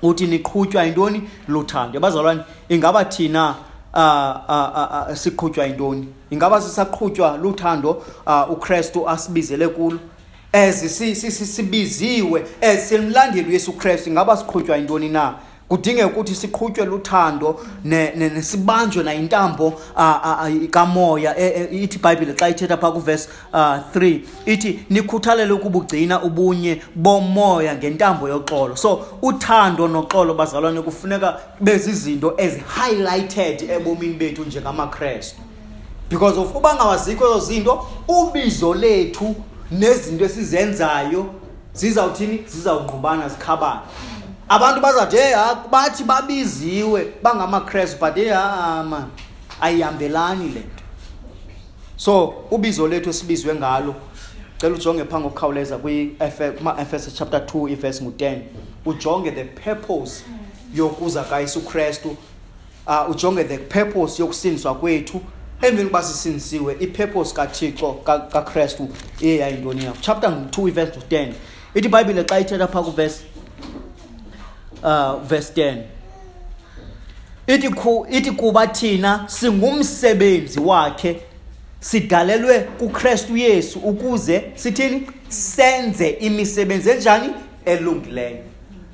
[0.03, 1.23] uthi niqhutywa yintoni?
[1.49, 1.99] Luthando.
[1.99, 3.55] Abazalwane ingaba thina
[3.95, 4.01] uh,
[4.49, 6.09] uh, uh, siqhutywa yintoni?
[6.31, 9.99] Ingaba sisaqhutywa luthando uh, ukrestu asibizele kulo?
[10.53, 10.99] As
[11.57, 15.35] sibiziwe as simlandeli uyesu kristu ingaba siqhutywa yintoni na?
[15.69, 19.81] Kudingeka ukuthi siqhutywe luthando nesibanjwe nayintambo
[20.71, 27.77] kamoya e, e, ithi ibhayibhile xa ithetha phaa kuvesi 3 ithi nikhuthalele ukubugcina ubunye bomoya
[27.77, 28.77] ngentambo yoxolo.
[28.77, 35.41] So uthando noxolo bazalwane kufuneka bezizinto ezi-highlighted ebomini bethu njengamakrestu.
[36.11, 39.35] Because of uba ngawazikho ezo zinto ubizo lethu
[39.71, 41.27] nezinto esizenzayo
[41.75, 42.45] zizawuthini?
[42.49, 43.81] Zizawungqubana zikhabane.
[44.49, 45.35] Abantu bazathi hey
[45.71, 49.11] bathi babiziwe bangamakrestu but hey man
[49.61, 50.85] ayihambelani le nto.
[51.97, 53.95] So ubizo lethu esibizwe ngalo
[54.59, 58.39] cela ujonge phaa ngokukhawuleza kuma-efeso chapter 2 ivesi ngu-10
[58.87, 60.25] ujonge the purpose
[60.75, 62.17] yokuza kayesu kristu
[62.87, 65.21] uh, ujonge the purpose yokusindiswa kwethu.
[65.63, 67.93] Emveni kuba sisindisiwe ipurpose kathixo
[68.33, 68.89] kakrestu
[69.21, 69.99] iye yayintoni yakho.
[70.01, 71.33] Chapter 2 ivesi 10
[71.75, 73.25] ithi ibhayibhile xa ithetha phaa kuvesi
[74.87, 75.77] uh verse 10
[77.47, 77.69] ithi
[78.11, 81.21] ithi kuba thina singumsebenzi wakhe
[81.81, 85.11] sidalelwe kuKristu Yesu ukuze sithini?
[85.29, 87.29] Senze imisebenzi enjani?
[87.65, 88.39] Elungileyo.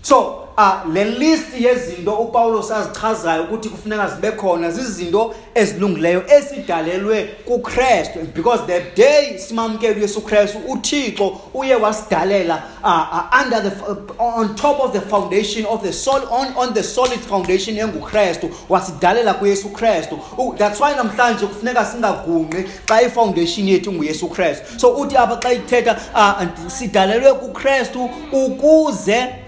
[0.03, 8.19] So ah le list yezinto uPaulos azichazayo ukuthi kufuneka zibe khona zizinto ezilungileyo esidalelwe kuKristu
[8.35, 14.81] because the day simamkela uYesu Kristu uThixo uye wasidalela uh, under the uh, on top
[14.81, 20.19] of the foundation of the soul on on the solid foundation enguKristu wasidalela kuYesu Kristu
[20.59, 25.97] that's why namhlanje kufuneka singagunqi xa ifoundation yethu nguYesu Kristu so uthi apha xa ithetha
[26.15, 29.42] uh, sidalelwe kuKristu ukuze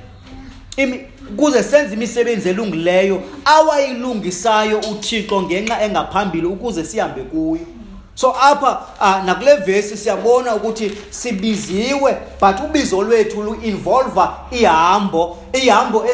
[1.37, 7.67] kuze senze imisebenzi elungileyo awayilungisayo uThixo ngenxa engaphambili ukuze sihambe kuyo.
[8.15, 16.05] So apha uh, nakule vesi siyabona ukuthi sibiziwe but ubizo lwethu lu-involva ihambo ihambo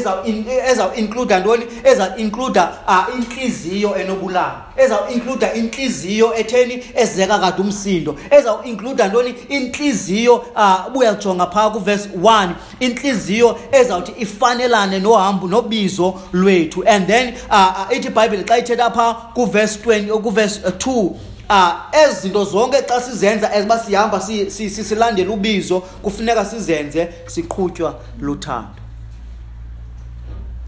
[0.70, 1.64] ezawuincluda ntoni?
[1.84, 8.16] Ezawuincluda uh, inhliziyo enobulanga ezawuincluda inhliziyo etheni ezeka kade umsindo.
[8.30, 9.34] Ezawuincluda ntoni?
[9.48, 12.48] Inhliziyo uh, buyajonga phaa kuvesi 1
[12.80, 16.84] inhliziyo ezawuthi ifanelane nohambo nobizo lwethu.
[16.86, 21.10] And then uh, uh, ithi ibhayibhile xa ithetha phaa kuvesi 20 kuvesi 2
[21.52, 28.80] ah ezi zinto zonke xa sizenza eziba sihamba silandela ubizo kufuneka sizenze siqhutywa luthando.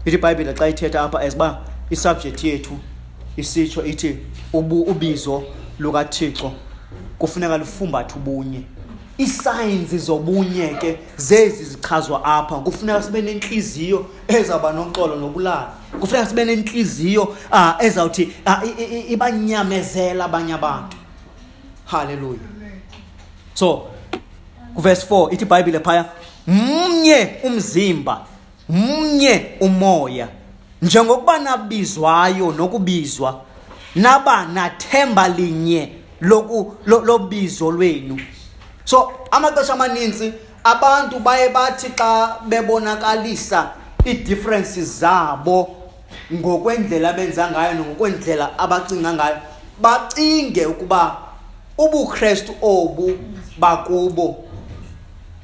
[0.05, 2.79] Ithi ibhayibhile xa ithetha apha eziba isubject yethu
[3.37, 4.17] isitsho ithi
[4.53, 5.43] ubizo
[5.79, 6.51] lukathixo
[7.19, 8.63] kufuneka lufumbathe ubunye.
[9.17, 17.23] Isigns zobunye ke zezi zichazwa apha kufuneka sibe nenhliziyo ezawuba noxolo nobulala kufuneka sibe nenhliziyo
[17.51, 20.97] uh, ezawuthi uh, ibanyamezela abanye abantu.
[21.85, 22.39] Haleluya
[23.53, 23.87] so
[24.75, 26.05] kuverse 4 ithi ibhayibhile phaya
[26.47, 28.25] mnye umzimba
[28.69, 30.27] mnye umoya.
[30.81, 33.41] Njengokuba nabizwayo nokubizwa
[33.95, 35.89] naba nathemba linye
[36.85, 38.19] lobizo lwenu.
[38.85, 43.69] So amaxesha amaninzi abantu baye bathi xa bebonakalisa
[44.07, 45.75] ii-differences zabo
[46.33, 49.37] ngokwendlela abenza ngayo nangokwendlela abacinga ngayo
[49.81, 51.17] bacinge ukuba
[51.77, 53.17] ubukrestu obu
[53.57, 54.43] bakubo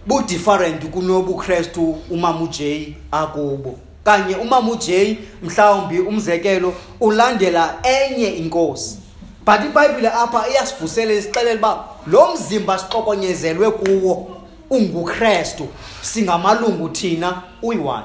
[0.05, 3.79] budifferent kunobukrestu umama ujay akubo.
[4.03, 8.97] Kanye umama ujay mhlawumbi umzekelo ulandela enye inkosi.
[9.45, 14.27] But ibhayibhile apha iyasivusela isixelela uba lo mzimba siqokonyezelwe kuwo
[14.69, 15.67] ungukrestu
[16.01, 18.03] singamalungu thina uyi-one.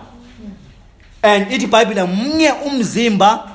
[1.22, 3.48] And ithi ibhayibhile mnye umzimba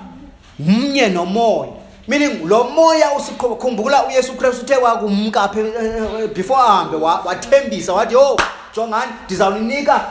[0.60, 1.72] mnye nomoya.
[2.08, 8.38] Meaning lo moya usikhumbula uyesu kristu uthe wakumka apha eh, before ahambe wathembisa wathi yo
[8.76, 10.02] jongani ndizawuninika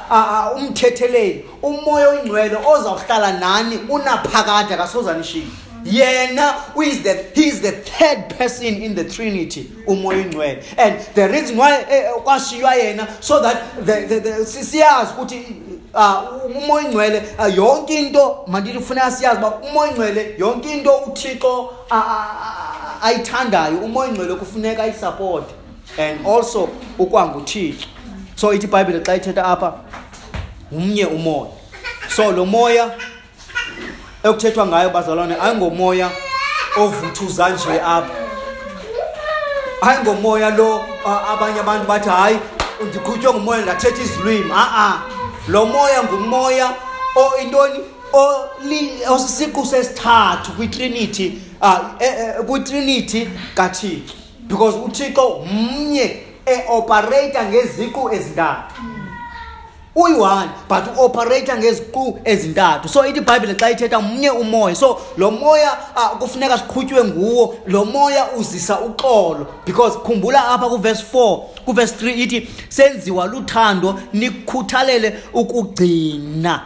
[0.57, 1.45] umthetheleli.
[1.63, 5.51] Umoya oyingcwele ozawuhlala nani unaphakade akasozanishini
[5.85, 11.01] yena who is the he is the third person in the trinity umoya ingcwele and
[11.15, 15.45] the reason why eh, eh, kwashiywa yena so that the, the, the, siyazi ukuthi
[15.95, 21.71] uh, umoya ingcwele uh, yonke into mandithi kufuneka siyazi uba umoya ingcwele yonke into uthixo
[23.03, 23.79] ayithandayo.
[23.79, 25.45] umoya ingcwele kufuneka ayisupport
[25.99, 27.87] and also ukwanguthixo.
[28.35, 29.73] So ithi ibhayibhile xa ithetha apha
[30.73, 31.51] umnye umoya.
[32.09, 32.91] So lo moya
[34.25, 36.11] ekuthethwa ngayo bazalwane ayingomoya
[36.77, 38.15] ovuthuza nje apha.
[39.83, 40.85] Ayingomoya lo
[41.33, 42.39] abanye abantu bathi hayi
[42.89, 44.53] ndiqhutywe ngumoya ndathetha izilwimi.
[44.55, 45.01] A-a
[45.49, 46.75] lo moya ngumoya
[47.43, 47.81] intoni?
[49.11, 51.79] Osisiqu sesithathu kwitrinity uh,
[52.47, 54.15] kwitrinity kathixo.
[54.47, 58.75] Because uthixo mnye eoperata ngeziqu ezintathu.
[59.99, 62.89] Uyi-one but uoperata ngeziqu ezintathu.
[62.89, 64.75] So ithi ibhayibhile xa ithetha mnye umoya.
[64.75, 67.55] So lo moya uh, kufuneka siqhutywe nguwo.
[67.67, 69.47] Lo moya uzisa uxolo.
[69.67, 76.63] Because khumbula apha kuvesi 4 kuvesi 3 ithi senziwa luthando nikhuthalele ukugcina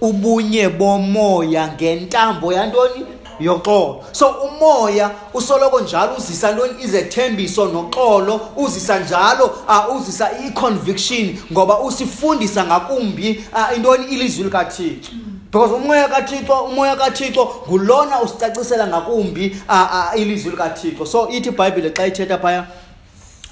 [0.00, 3.06] ubunye bomoya ngentambo yantoni?
[3.40, 4.04] Yoxolo.
[4.12, 12.64] So umoya usoloko njalo uzisa ntoni izethembiso noxolo uzisa njalo uh, uzisa i-conviction ngoba usifundisa
[12.64, 14.04] ngakumbi uh, intoni?
[14.04, 15.12] Ilizwi likathixo.
[15.52, 21.06] Because umoya kathixo umoya kathixo ngulona usicacisela ngakumbi uh, uh, ilizwi likathixo.
[21.06, 22.66] So ithi ibhayibhile xa ithetha phaya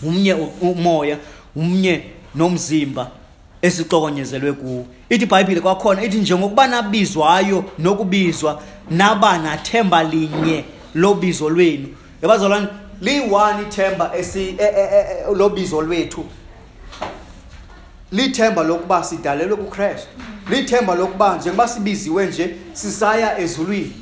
[0.03, 1.19] umnye umoya
[1.57, 2.03] umnye
[2.35, 3.11] nomzimba.
[3.63, 4.87] Esixokonyezelwe kuwo.
[5.09, 11.89] Ithi ibhayibhile kwakhona ithi njengokuba nabizwayo nokubizwa naba nathemba linye lobizo lwenu.
[12.23, 12.67] Yabazalwane
[13.01, 14.25] liyi-one ithemba e,
[14.59, 16.25] e, e, lobizo lwethu.
[18.13, 20.09] Lithemba lokuba sidalelwe kukristu.
[20.51, 23.93] Lithemba lokuba njengoba sibiziwe nje sisaya ezulwini.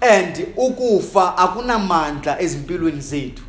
[0.00, 3.42] And ukufa akunamandla ezimpilweni zethu.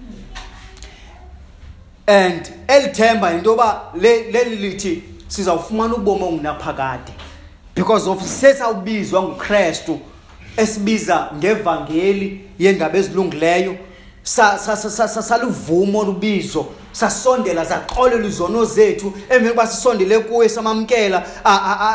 [2.09, 7.13] And elithemba into yoba leli lithi sizawufumana ubomi ongunaphakade
[7.75, 9.99] because of sesawubizwa nguKristu
[10.57, 13.77] esibiza ngevangeli yendaba ezilungileyo.
[14.23, 19.13] Saluvumo lubizo sasondela zaqolela izono zethu.
[19.29, 21.23] Emveni kuba sisondele kuye samamkela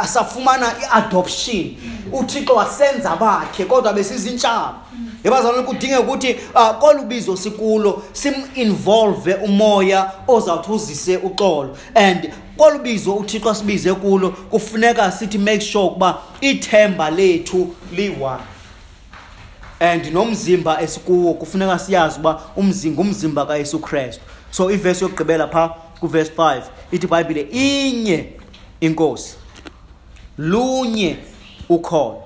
[0.07, 1.77] safumana i-adoption.
[2.12, 4.74] Uthixo wasenza bakhe kodwa besizintshaba.
[5.25, 6.37] Yebazalwane kudingeka ukuthi
[6.81, 11.77] kolubizo sikulo sim-involve umoya ozawuthi uzise uxolo.
[11.95, 18.43] And kolubizo uthixo asibize kulo kufuneka sithi make sure ukuba ithemba lethu liyi-one
[19.81, 24.23] and nomzimba esikuwo kufuneka siyazi uba umzimba umzimba kaYesu Kristu.
[24.51, 25.69] So ivesi yokugqibela pha
[26.01, 28.33] kuverse 5 ithi iBhayibhile inye
[28.81, 29.35] inkosi
[30.39, 31.17] lunye
[31.69, 32.23] ukholo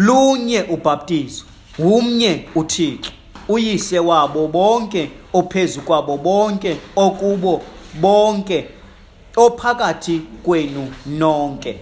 [0.00, 1.44] lunye ubhaptizo
[1.78, 3.12] umnye uThixo
[3.48, 7.62] uyise wabo bonke ophezulu kwabo bonke okubo
[7.94, 8.68] bonke
[9.36, 11.80] ophakathi kwenu nonke.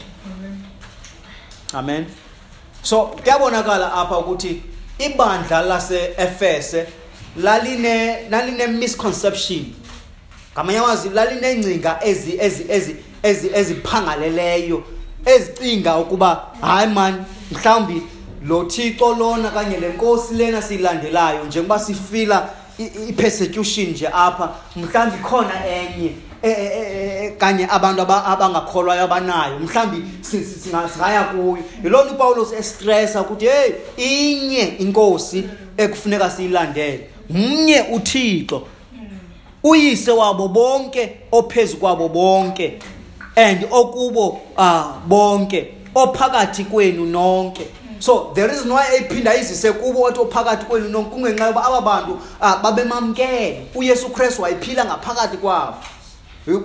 [1.75, 2.07] Amen.
[2.83, 4.63] So kuyabonakala apha ukuthi
[4.99, 6.87] ibandla lase-efese
[7.37, 9.65] laline laline misconception.
[10.55, 14.85] Ngamanye amazwi lalinengcinga ezi ezi ezi ezi eziphangaleleyo.
[15.35, 18.03] Ezicinga ukuba hayi man mhlawumbi
[18.47, 22.49] lo thixo lona kanye le nkosi lena siyilandelayo njengoba sifila
[23.09, 26.13] i-persecution nje apha mhlawumbi khona enye
[26.43, 33.47] Eh, eh, eh, kanye abantu abangakholwayo abanayo mhlawumbi singaya kuyo yiloo nto upawulos estressa ukuthi
[33.47, 35.45] heyi inye inkosi
[35.77, 38.63] ekufuneka siyilandele mnye uthixo
[39.63, 42.79] uyise wabo bonke ophezu kwabo bonke.
[43.39, 47.67] And okubo uh, bonke ophakathi kwenu nonke.
[48.01, 52.19] So the reason why ephinda izise kubo wathi ophakathi kwenu nonke kungenxa yoba aba bantu
[52.41, 53.67] uh, babemamkele.
[53.75, 55.75] Uyesu kristu wayiphila ngaphakathi kwabo.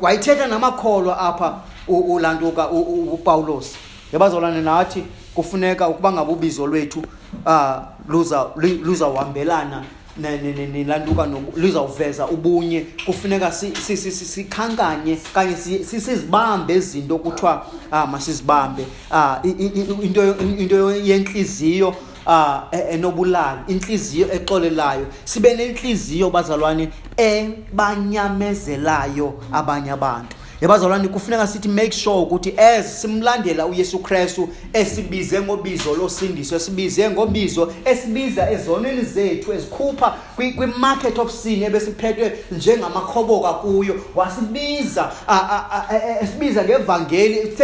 [0.02, 3.76] Wayithetha namakholwa apha ulantuka uPaulos
[4.14, 5.04] yabazalwane nathi
[5.36, 7.04] kufuneka ukuba ngabe ubizo lwethu
[7.46, 9.84] ah luza luzawuhambelana
[10.18, 12.86] nilantuka lizawuveza ubunye.
[13.06, 18.86] Kufuneka sikhankanye kanye sizibambe izinto kuthiwa ah masizibambe.
[19.12, 21.96] Ah into into yenhliziyo
[22.28, 25.06] ah e, enobulali inhliziyo exolelayo.
[25.26, 30.36] Sibe nenhliziyo bazalwane ebanyamezelayo abanye abantu.
[30.64, 37.74] Yabazalwane kufuneka sithi make sure ukuthi as simlandela uyesu kristu esibize ngobizo losindiso esibize ngobizo
[37.86, 43.96] esibiza ezonweni zethu ezikhupha kwi-market of sin ebesiphethwe njengamakhoboka kuyo.
[44.16, 45.12] Wasibiza
[46.22, 47.58] esibiza ngevangeli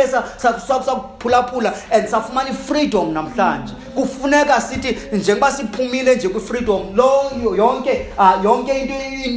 [0.68, 3.74] sakuphulaphula and safumana i-freedom namhlanje.
[3.96, 8.06] Kufuneka sithi njengoba siphumile nje kwi-freedom loyo yonke
[8.44, 8.94] yonke into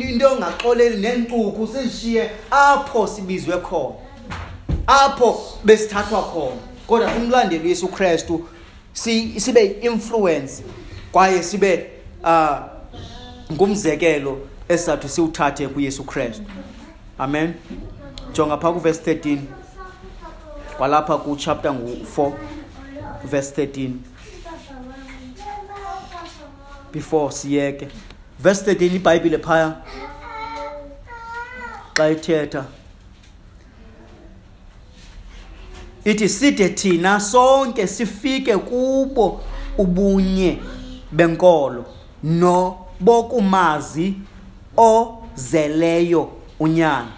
[0.09, 3.95] into engaxoleli neencuku sizishiye apho sibizwe khona.
[4.87, 6.57] Apho besithathwa khona.
[6.87, 8.49] Kodwa simlandeli uYesu Kristu
[9.37, 10.63] sibe influence
[11.13, 11.87] kwaye sibe
[12.25, 12.59] uh
[13.53, 14.39] ngumzekelo
[14.69, 16.43] esathu siwuthathe kuYesu Kristu.
[17.19, 17.55] Amen.
[18.33, 19.39] Jonga pha kuverse 13
[20.77, 22.33] kwalapha ku chapter ngu4
[23.25, 23.91] verse 13
[26.93, 27.89] before siyeke.
[28.39, 29.77] Verse 13 iBhayibhile phaya.
[31.95, 32.65] Xa ithetha
[36.05, 39.41] ithi side thina sonke sifike kubo
[39.79, 40.59] ubunye
[41.13, 41.85] benkolo
[42.23, 44.15] no bokumazi
[44.77, 46.29] ozeleyo
[46.61, 47.13] unyana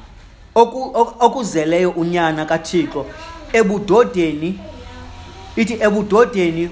[1.21, 3.07] okuzeleyo unyana kaThixo
[3.53, 4.59] ebudodeni
[5.57, 6.71] ithi ebudodeni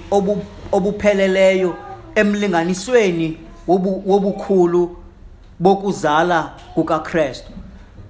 [0.73, 1.77] obupheleleyo
[2.15, 3.37] emlinganisweni
[4.07, 4.97] wobukhulu
[5.61, 7.53] bokuzala kukaKristu.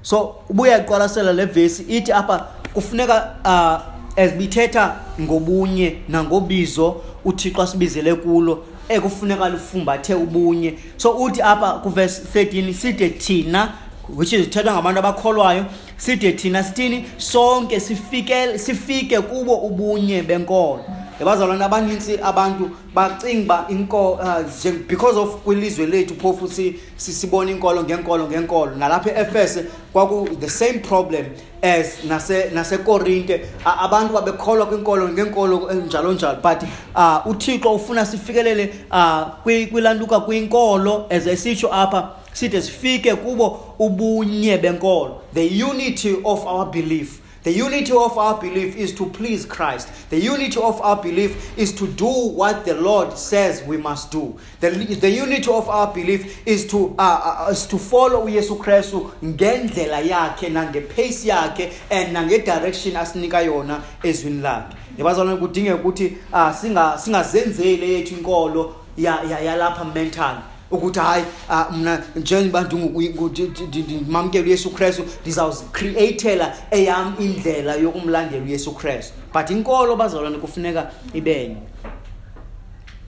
[0.03, 8.15] So ubuya iqwalasela le verse ithi apha kufuneka uh, as bithetha ngobunye nangobizo uThixo asibizele
[8.15, 10.79] kulo ekufuneka lifumbathe ubunye.
[10.97, 13.73] So uthi apha kuverse 13 side thina
[14.09, 15.65] which is thethwa ngabantu abakholwayo
[15.97, 17.05] side thina sithini?
[17.17, 20.85] Sonke sifike sifike kubo ubunye benkolo.
[21.23, 26.51] Yabazalwane abaninzi abantu bacinga ba inko uh, because of kwilizwe lethu phofu
[26.97, 28.75] sibona inkolo ngenkolo ngenkolo.
[28.77, 31.27] Nalapha eEfese kwaku the same problem
[31.63, 33.41] as nase nasekorinte.
[33.65, 36.39] Abantu babekholwa kwinkolo ngenkolo njalo njalo.
[36.43, 36.63] But
[36.95, 45.21] uh, uthixo ufuna sifikelele uh, kwilantuka kwinkolo as esitsho apha side sifike kubo ubunye benkolo.
[45.35, 47.22] The unity of our belief.
[47.43, 49.89] The unity of our belief is to please Christ.
[50.11, 54.39] The unity of our belief is to do what the Lord says we must do.
[54.61, 59.11] The, the unity of our belief is to, uh, uh, is to follow uYesu Kristu
[59.25, 64.77] ngendlela yakhe nangepace yakhe and nangedirection asinika yona ezwini lakhe.
[64.99, 71.25] Yabazalwane kudingeka ukuthi uh, singa singazenzele yethu inkolo yalapha mental ukuthi hayi
[71.73, 80.90] mina njengobantu ngimamkela uyesu kristu ndizawuzicreatela eyam indlela yokumlandela uyesu kristu but inkolo bazalwane kufuneka
[81.14, 81.56] ibenye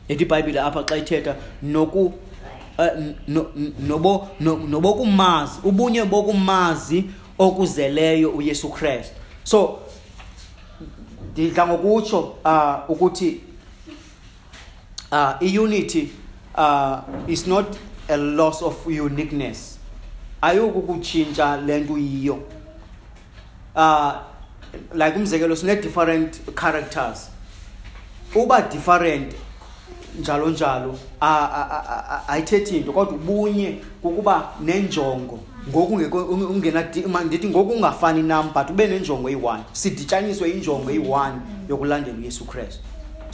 [0.08, 2.12] ethi ibhayibhile apha xa ithetha noku
[4.68, 7.04] nobokumazi ubunye bokumazi
[7.38, 9.78] okuzeleyo uyesu kristu so
[11.32, 13.40] ndidla ngokutsho um ukuthi
[15.12, 16.12] um i-unity
[16.54, 17.66] uh, is not
[18.08, 19.78] a loss of uniqueness.
[20.42, 22.42] Ayukukutshintsha lento yiyo.
[23.74, 24.14] Uh
[24.94, 27.30] like umzekelo sine different characters.
[28.34, 29.34] Uba different
[30.20, 30.98] njalo njalo
[32.28, 36.84] ayithethi into kodwa ubunye kukuba nenjongo ngoku ungena
[37.24, 41.36] ndithi ngoku ungafani nam but ube nenjongo eyi-one sidityaniswe injongo eyi-one
[41.68, 42.82] yokulandela uyesu kristu.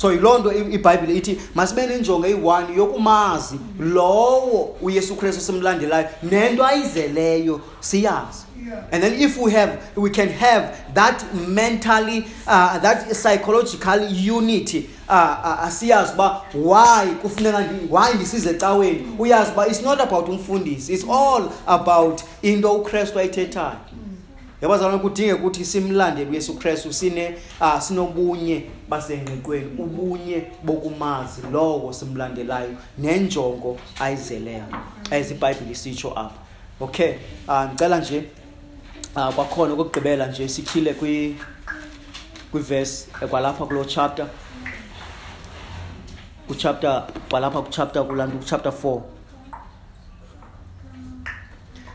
[0.00, 7.60] So yiloo nto ibhayibhile ithi masibe nenjongo eyi-one yokumazi lowo uyesu kristu simlandelayo nento ayizeleyo
[7.80, 8.44] siyazi.
[8.92, 14.00] And then if we have we can have that mentally uh, that psychological
[14.36, 19.06] unity uh, uh, siyazi uba why kufuneka why ndisize ecaweni?
[19.18, 23.76] Uyazi uba it's not about umfundisi it's all about into ukristu ayithethayo
[24.62, 33.78] yabazalwane kudinge ukuthi simlandele uyesu kristu sine uh, sinobunye basengqiqweni ubunye bokumazi lowo simlandelayo nenjongo
[34.00, 34.64] ayizeleyo
[35.10, 36.40] as ibhayibhile isitsho apha.
[36.80, 37.14] Okay
[37.48, 38.24] uh, ngicela nje
[39.16, 41.36] uh, kwakhona ukugqibela nje sikhile kwi
[42.50, 44.26] kwivesi kwalapha kulo chapter.
[46.48, 49.00] Kuchapter kwalapha kuchapter kulantu kuchapter 4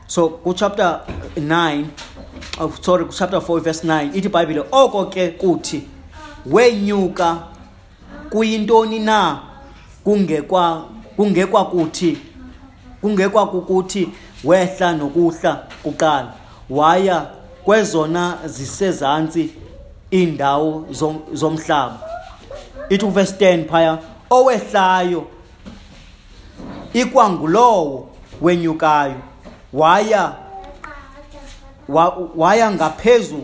[0.08, 1.02] so kuchapter
[1.36, 1.86] 9
[2.60, 5.84] oh, sorry chapter 4 verse 9 ithi ibhayibhile oko ke kuthi
[6.46, 7.38] wenyuka
[8.30, 9.40] kuyintoni na?
[10.04, 12.18] Kungekwa kungekwa kuthi
[13.02, 14.10] kungekwa kukuthi
[14.44, 16.34] wehla nokuhla kuqala.
[16.70, 17.26] Waya
[17.64, 19.54] kwezona zisezantsi
[20.12, 20.86] indawo
[21.34, 22.00] zomhlaba.
[22.90, 23.98] Ithi verse 10 phaya
[24.30, 25.28] owehlayo
[26.94, 28.10] ikwangulowo
[28.42, 29.16] wenyukayo.
[29.74, 30.45] Waya
[32.36, 33.44] waya ngaphezu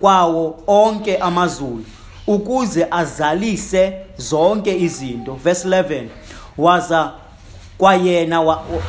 [0.00, 1.84] kwawo onke amazulu
[2.26, 5.34] ukuze azalise zonke izinto.
[5.34, 6.06] Verse 11
[6.58, 7.12] waza
[7.78, 8.40] kwayena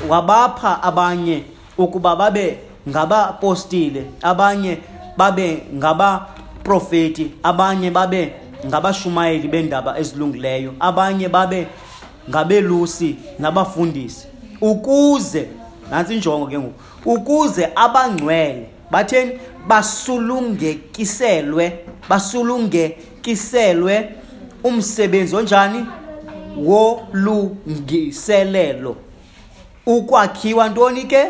[0.09, 1.43] wabapha abanye
[1.77, 2.57] ukuba babe
[2.89, 4.77] ngabapostile abanye
[5.17, 8.33] babe ngabaprofeti abanye babe
[8.65, 11.67] ngabashumayeli bendaba ezilungileyo abanye babe
[12.29, 14.27] ngabelusi nabafundisi.
[14.61, 15.47] Ukuze
[15.91, 16.73] nantsi injongo ke ngoku
[17.05, 21.79] ukuze abangcwele batheni basulungekiselwe
[22.09, 24.09] basulungekiselwe
[24.63, 25.85] umsebenzi onjani?
[26.57, 28.95] Wolungiselelo.
[29.85, 31.27] Ukwakhiwa ntoni ke?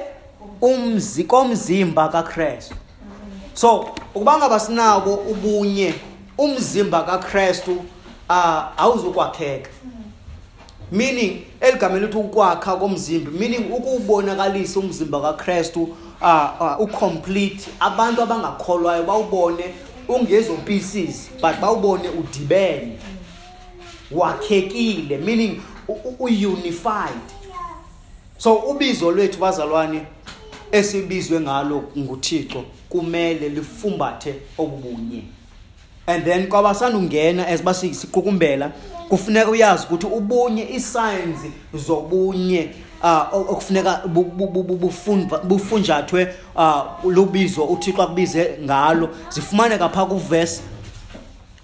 [0.62, 2.76] Umzi komzimba kaKristu.
[3.54, 3.86] So
[4.16, 5.94] ukuba ngaba sinako ubunye
[6.38, 7.72] umzimba kaKristu
[8.30, 9.70] uh, awuzukwakheka
[10.92, 15.90] meaning eligama lithi ukwakha komzimba meaning ukubonakalisa umzimba kaKristu
[16.22, 17.70] uh, uh, ucomplete.
[17.80, 19.64] Abantu abangakholwayo bawubone
[20.08, 22.98] ungezo pieces but bawubone udibene.
[24.12, 25.62] Wakhekile meaning
[26.20, 27.22] u-unified.
[28.38, 30.02] So ubizo lwethu bazalwane
[30.72, 35.24] esibizwe ngalo nguThixo kumele lifumbathe obubunye
[36.08, 38.72] and then kwabasandungena as basiqukumbela
[39.10, 41.40] kufuneka uyazi ukuthi ubunye isigns
[41.74, 42.91] zobunye uh
[43.32, 44.02] okufuneka
[45.44, 49.10] bufunjathwe uh lubizo uThixo akubize ngalo.
[49.30, 50.62] Zifumaneka pha ku verse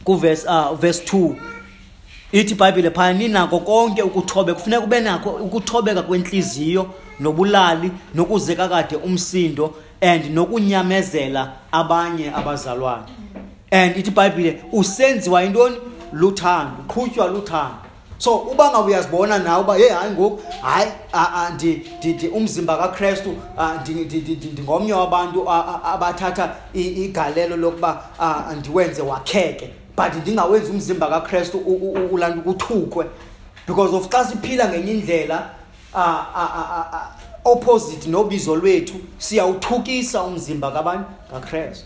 [0.04, 1.36] ku verse uh verse 2
[2.32, 6.88] ithi iBhayibhile phaya ninako konke ukuthobe kufuneka ube nakho ukuthobeka kwenhliziyo
[7.20, 13.06] nobulali nokuzeka kade umsindo and nokunyamezela abanye abazalwane.
[13.72, 15.78] And ithi iBhayibhile usenziwa intoni
[16.14, 17.87] luthando uqhutywa luthando.
[18.18, 20.92] So uba ngabe uyazibona nawe uba hey hayi ngoku hayi
[21.54, 23.36] ndi umzimba kaKristu
[24.54, 25.50] ndingomnye wabantu
[25.84, 28.04] abathatha igalelo lokuba
[28.60, 31.58] ndiwenze wakheke but ndingawenzi umzimba kaKristu
[32.12, 33.06] ulantu kuthukwe
[33.68, 35.50] because of xa siphila ngenye indlela
[37.46, 41.86] opposite nobizo lwethu siyawuthukisa umzimba kabani kaKristu.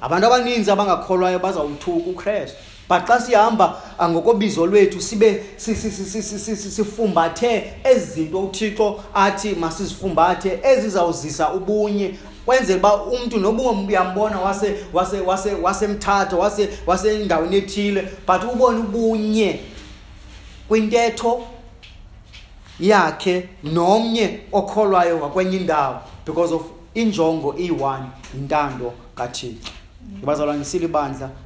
[0.00, 2.58] Abantu abaninzi abangakholwayo bazawuthuka ukristu.
[2.88, 8.10] But xa sihamba ngokobizo lwethu sibe si- si- si- si- si- si- si- sifumbathe ezi
[8.12, 12.14] zinto uthixo athi masizifumbathe ezizawuzisa ubunye.
[12.46, 19.60] Kwenzela uba umntu noba uyambona wase- wase- wase- wasemthatha wase- wasendaweni ethile but ubone ubunye
[20.68, 21.42] kwintetho
[22.80, 26.62] yakhe nomnye okholwayo ngakwenye indawo because of
[26.94, 29.70] injongo iyi-one yintando kathixo.
[30.24, 31.28] Bazalwane silibandla.
[31.28, 31.45] kun-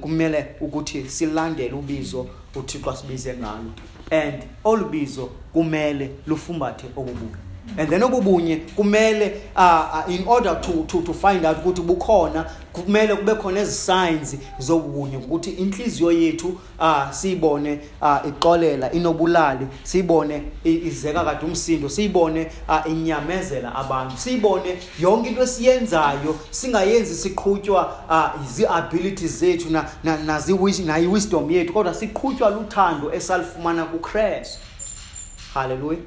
[0.00, 3.72] kumele ukuthi silandele ubizo uthixo asibize ngalo.
[4.10, 9.62] And olu bizo kumele lufumbathe okubuya and then obubunye kumele uh,
[10.08, 14.36] uh, in order to, to, to find out ukuthi bukhona kumele kube khona ezi signs
[14.58, 16.48] zobunye ukuthi inhliziyo yethu
[16.80, 24.78] uh, siyibone uh, ixolela inobulali siyibone i- izeka kade umsindo siyibone uh, inyamezela abantu siyibone
[25.00, 32.50] yonke into esiyenzayo singayenzi siqhutywa uh, zii-abilities zethu na- na- naziwis- nayi-wisdom yethu kodwa siqhutywa
[32.50, 34.58] luthando esalifumana kukrestu.
[35.54, 35.98] Haleluya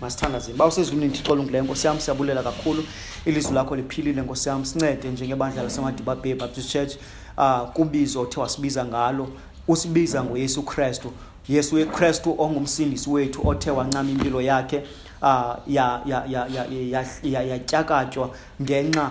[0.00, 2.84] masithandazini ba usezulwini thixo olungileyo nkosi yam siyabulela kakhulu
[3.24, 6.92] ilizwi lakho liphilile nkosi yam sincede njengebandla lasemadiba bay baptist church
[7.36, 9.28] uh, kubizo othe wasibiza ngalo
[9.68, 11.12] usibiza ngoyesu kristu
[11.48, 14.76] yesu kristu ongumsindisi wethu othe wancama impilo yakhe
[15.22, 15.28] uh,
[15.66, 18.30] ya- ya- ya- ya- ya- ya- yatyakatywa
[18.62, 19.10] ngenxa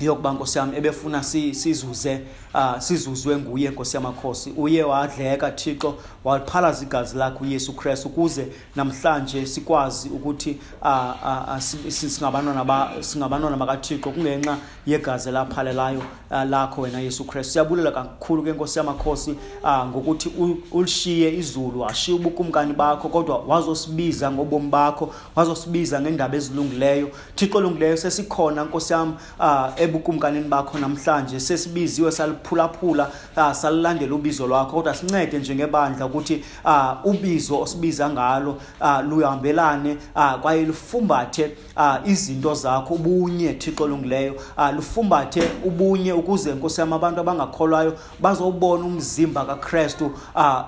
[0.00, 2.20] yokuba nkosi yam ebefuna si- sizuze
[2.54, 4.52] uh, sizuzwe nguye nkosi yamakhosi.
[4.56, 5.94] Uye wadleka thixo
[6.24, 8.46] waphalaza igazi lakhe uyesu kristu ukuze
[8.76, 16.02] namhlanje sikwazi ukuthi uh, uh, uh, si- si- singabantwana ba- singabantwana bakathixo kungenxa yegazi laphalelayo
[16.30, 17.52] uh, lakho wena yesu kristu.
[17.52, 24.30] Siyabulela kakhulu ke nkosi yamakhosi uh, ngokuthi u- ulishiye izulu washiya ubukumkani bakho kodwa wazosibiza
[24.30, 27.10] ngobomi bakho wazosibiza ngeendaba ezilungileyo.
[27.34, 32.12] Thixo olungileyo sesikhona nkosi yam uh, ebukumkanini bakho namhlanje sesibiziwe
[32.44, 39.96] saliphulaphula uh, salilandela ubizo lwakho kodwa sincede njengebandla ukuthi uh, ubizo osibiza ngalo uh, luhambelane
[40.16, 44.34] uh, kwaye lufumbathe uh, izinto zakho ubunye thixo olungileyo.
[44.58, 50.12] Uh, lufumbathe ubunye ukuze nkosi yam abantu abangakholwayo bazowubona umzimba kakrestu uh,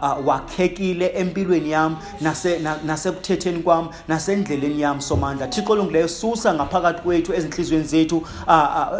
[0.02, 5.46] uh, wakhekile empilweni yam nase- na- nasekuthetheni kwam nasendleleni yam somandla.
[5.46, 8.16] Thixo olungileyo susa ngaphakathi kwethu ezinhliziyweni zethu.
[8.16, 8.22] Uh,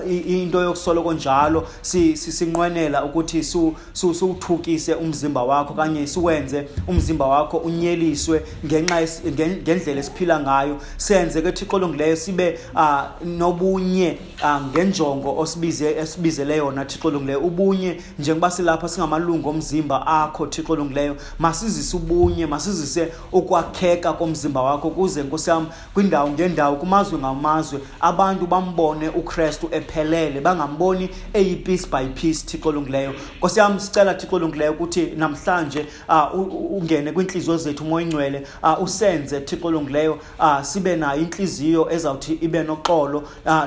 [0.05, 2.33] uh, into yokusoloko njalo si- si-
[2.67, 9.63] sinqwenela ukuthi su- su- siwuthukise umzimba wakho kanye siwenze umzimba wakho unyeliswe ngenxa yes- ngen-
[9.63, 10.77] ngendlela esiphila ngayo.
[10.97, 17.41] Senze ke thixo olungileyo sibe uh, nobunye uh, ngenjongo osibize esibizele yona thixo olungileyo.
[17.41, 25.23] Ubunye njengoba silapha singamalungu omzimba akho thixo olungileyo masizise ubunye masizise ukwakheka komzimba wakho kuze
[25.23, 32.69] nkosi yam kwindawo ngendawo kumazwe ngamazwe abantu bambone ukrestu ephelele bangamboni eyi-piece by piece thixo
[32.69, 33.15] olungileyo.
[33.39, 35.87] Nkosi yam sicela thixo olungileyo ukuthi namhlanje
[36.35, 42.33] u- ungene kwiintliziyo zethu umoya ingcwele uh, usenze thixo olungileyo uh, sibe nayo intliziyo ezawuthi
[42.33, 43.23] ibe noxolo.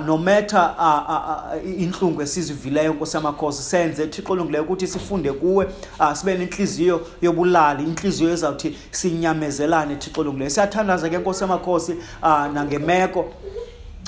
[0.05, 5.67] No matter uh, intlungu esizivileyo nkosi yamakhosi senze thixo olungileyo ukuthi sifunde kuwe.
[6.13, 10.49] Sibe nentliziyo yobulali intliziyo ezawuthi sinyamezelane thixo olungileyo.
[10.49, 11.95] Siyathandaza ke nkosi yamakhosi
[12.53, 13.25] nangemeko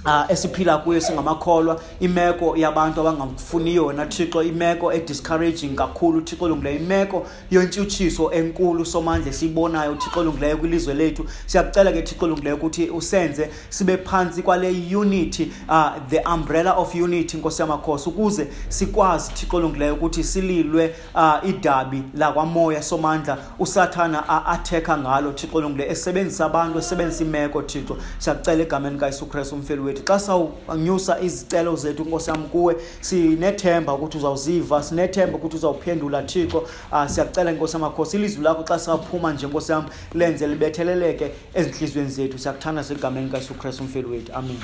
[0.07, 1.81] Uh, esiphila kuyo singamakholwa.
[1.99, 9.95] Imeko yabantu abangafuniyo wena thixo imeko ediscouraging kakhulu thixo olungileyo imeko yontshutshiso enkulu somandla esiyibonayo
[9.95, 11.25] thixo olungileyo kwilizwe lethu.
[11.45, 17.37] Siyakucela ke thixo olungileyo ukuthi usenze sibe phantsi kwale unity uh, the umbrella of unity
[17.37, 24.97] nkosi yamakhosi ukuze sikwazi thixo olungileyo ukuthi sililwe uh, idabi lakwamoya somandla usathana uh, athekha
[24.97, 27.97] ngalo thixo olungileyo esebenzisa abantu esebenzisa imeko thixo.
[28.17, 29.96] Siyakucela egameni kayesu kristu umfeli wethu.
[30.03, 32.75] Xa sawunyusa izicelo zethu nkosi yam kuwe.
[33.01, 36.57] Sinethemba ukuthi uzawuziva sinethemba ukuthi uzawuphendula thixo.
[36.91, 42.39] Uh, siyakucela nkosi yamakhosi ilizwi lakho xa saphuma nje nkosi yam lenze libetheleleke ezintliziyweni zethu.
[42.39, 44.33] Siyakuthanda segameni kayesu kristu umfeli wethu.
[44.33, 44.59] Amen.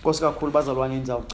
[0.00, 1.26] Nkosi kakhulu bazalwane ndizawucela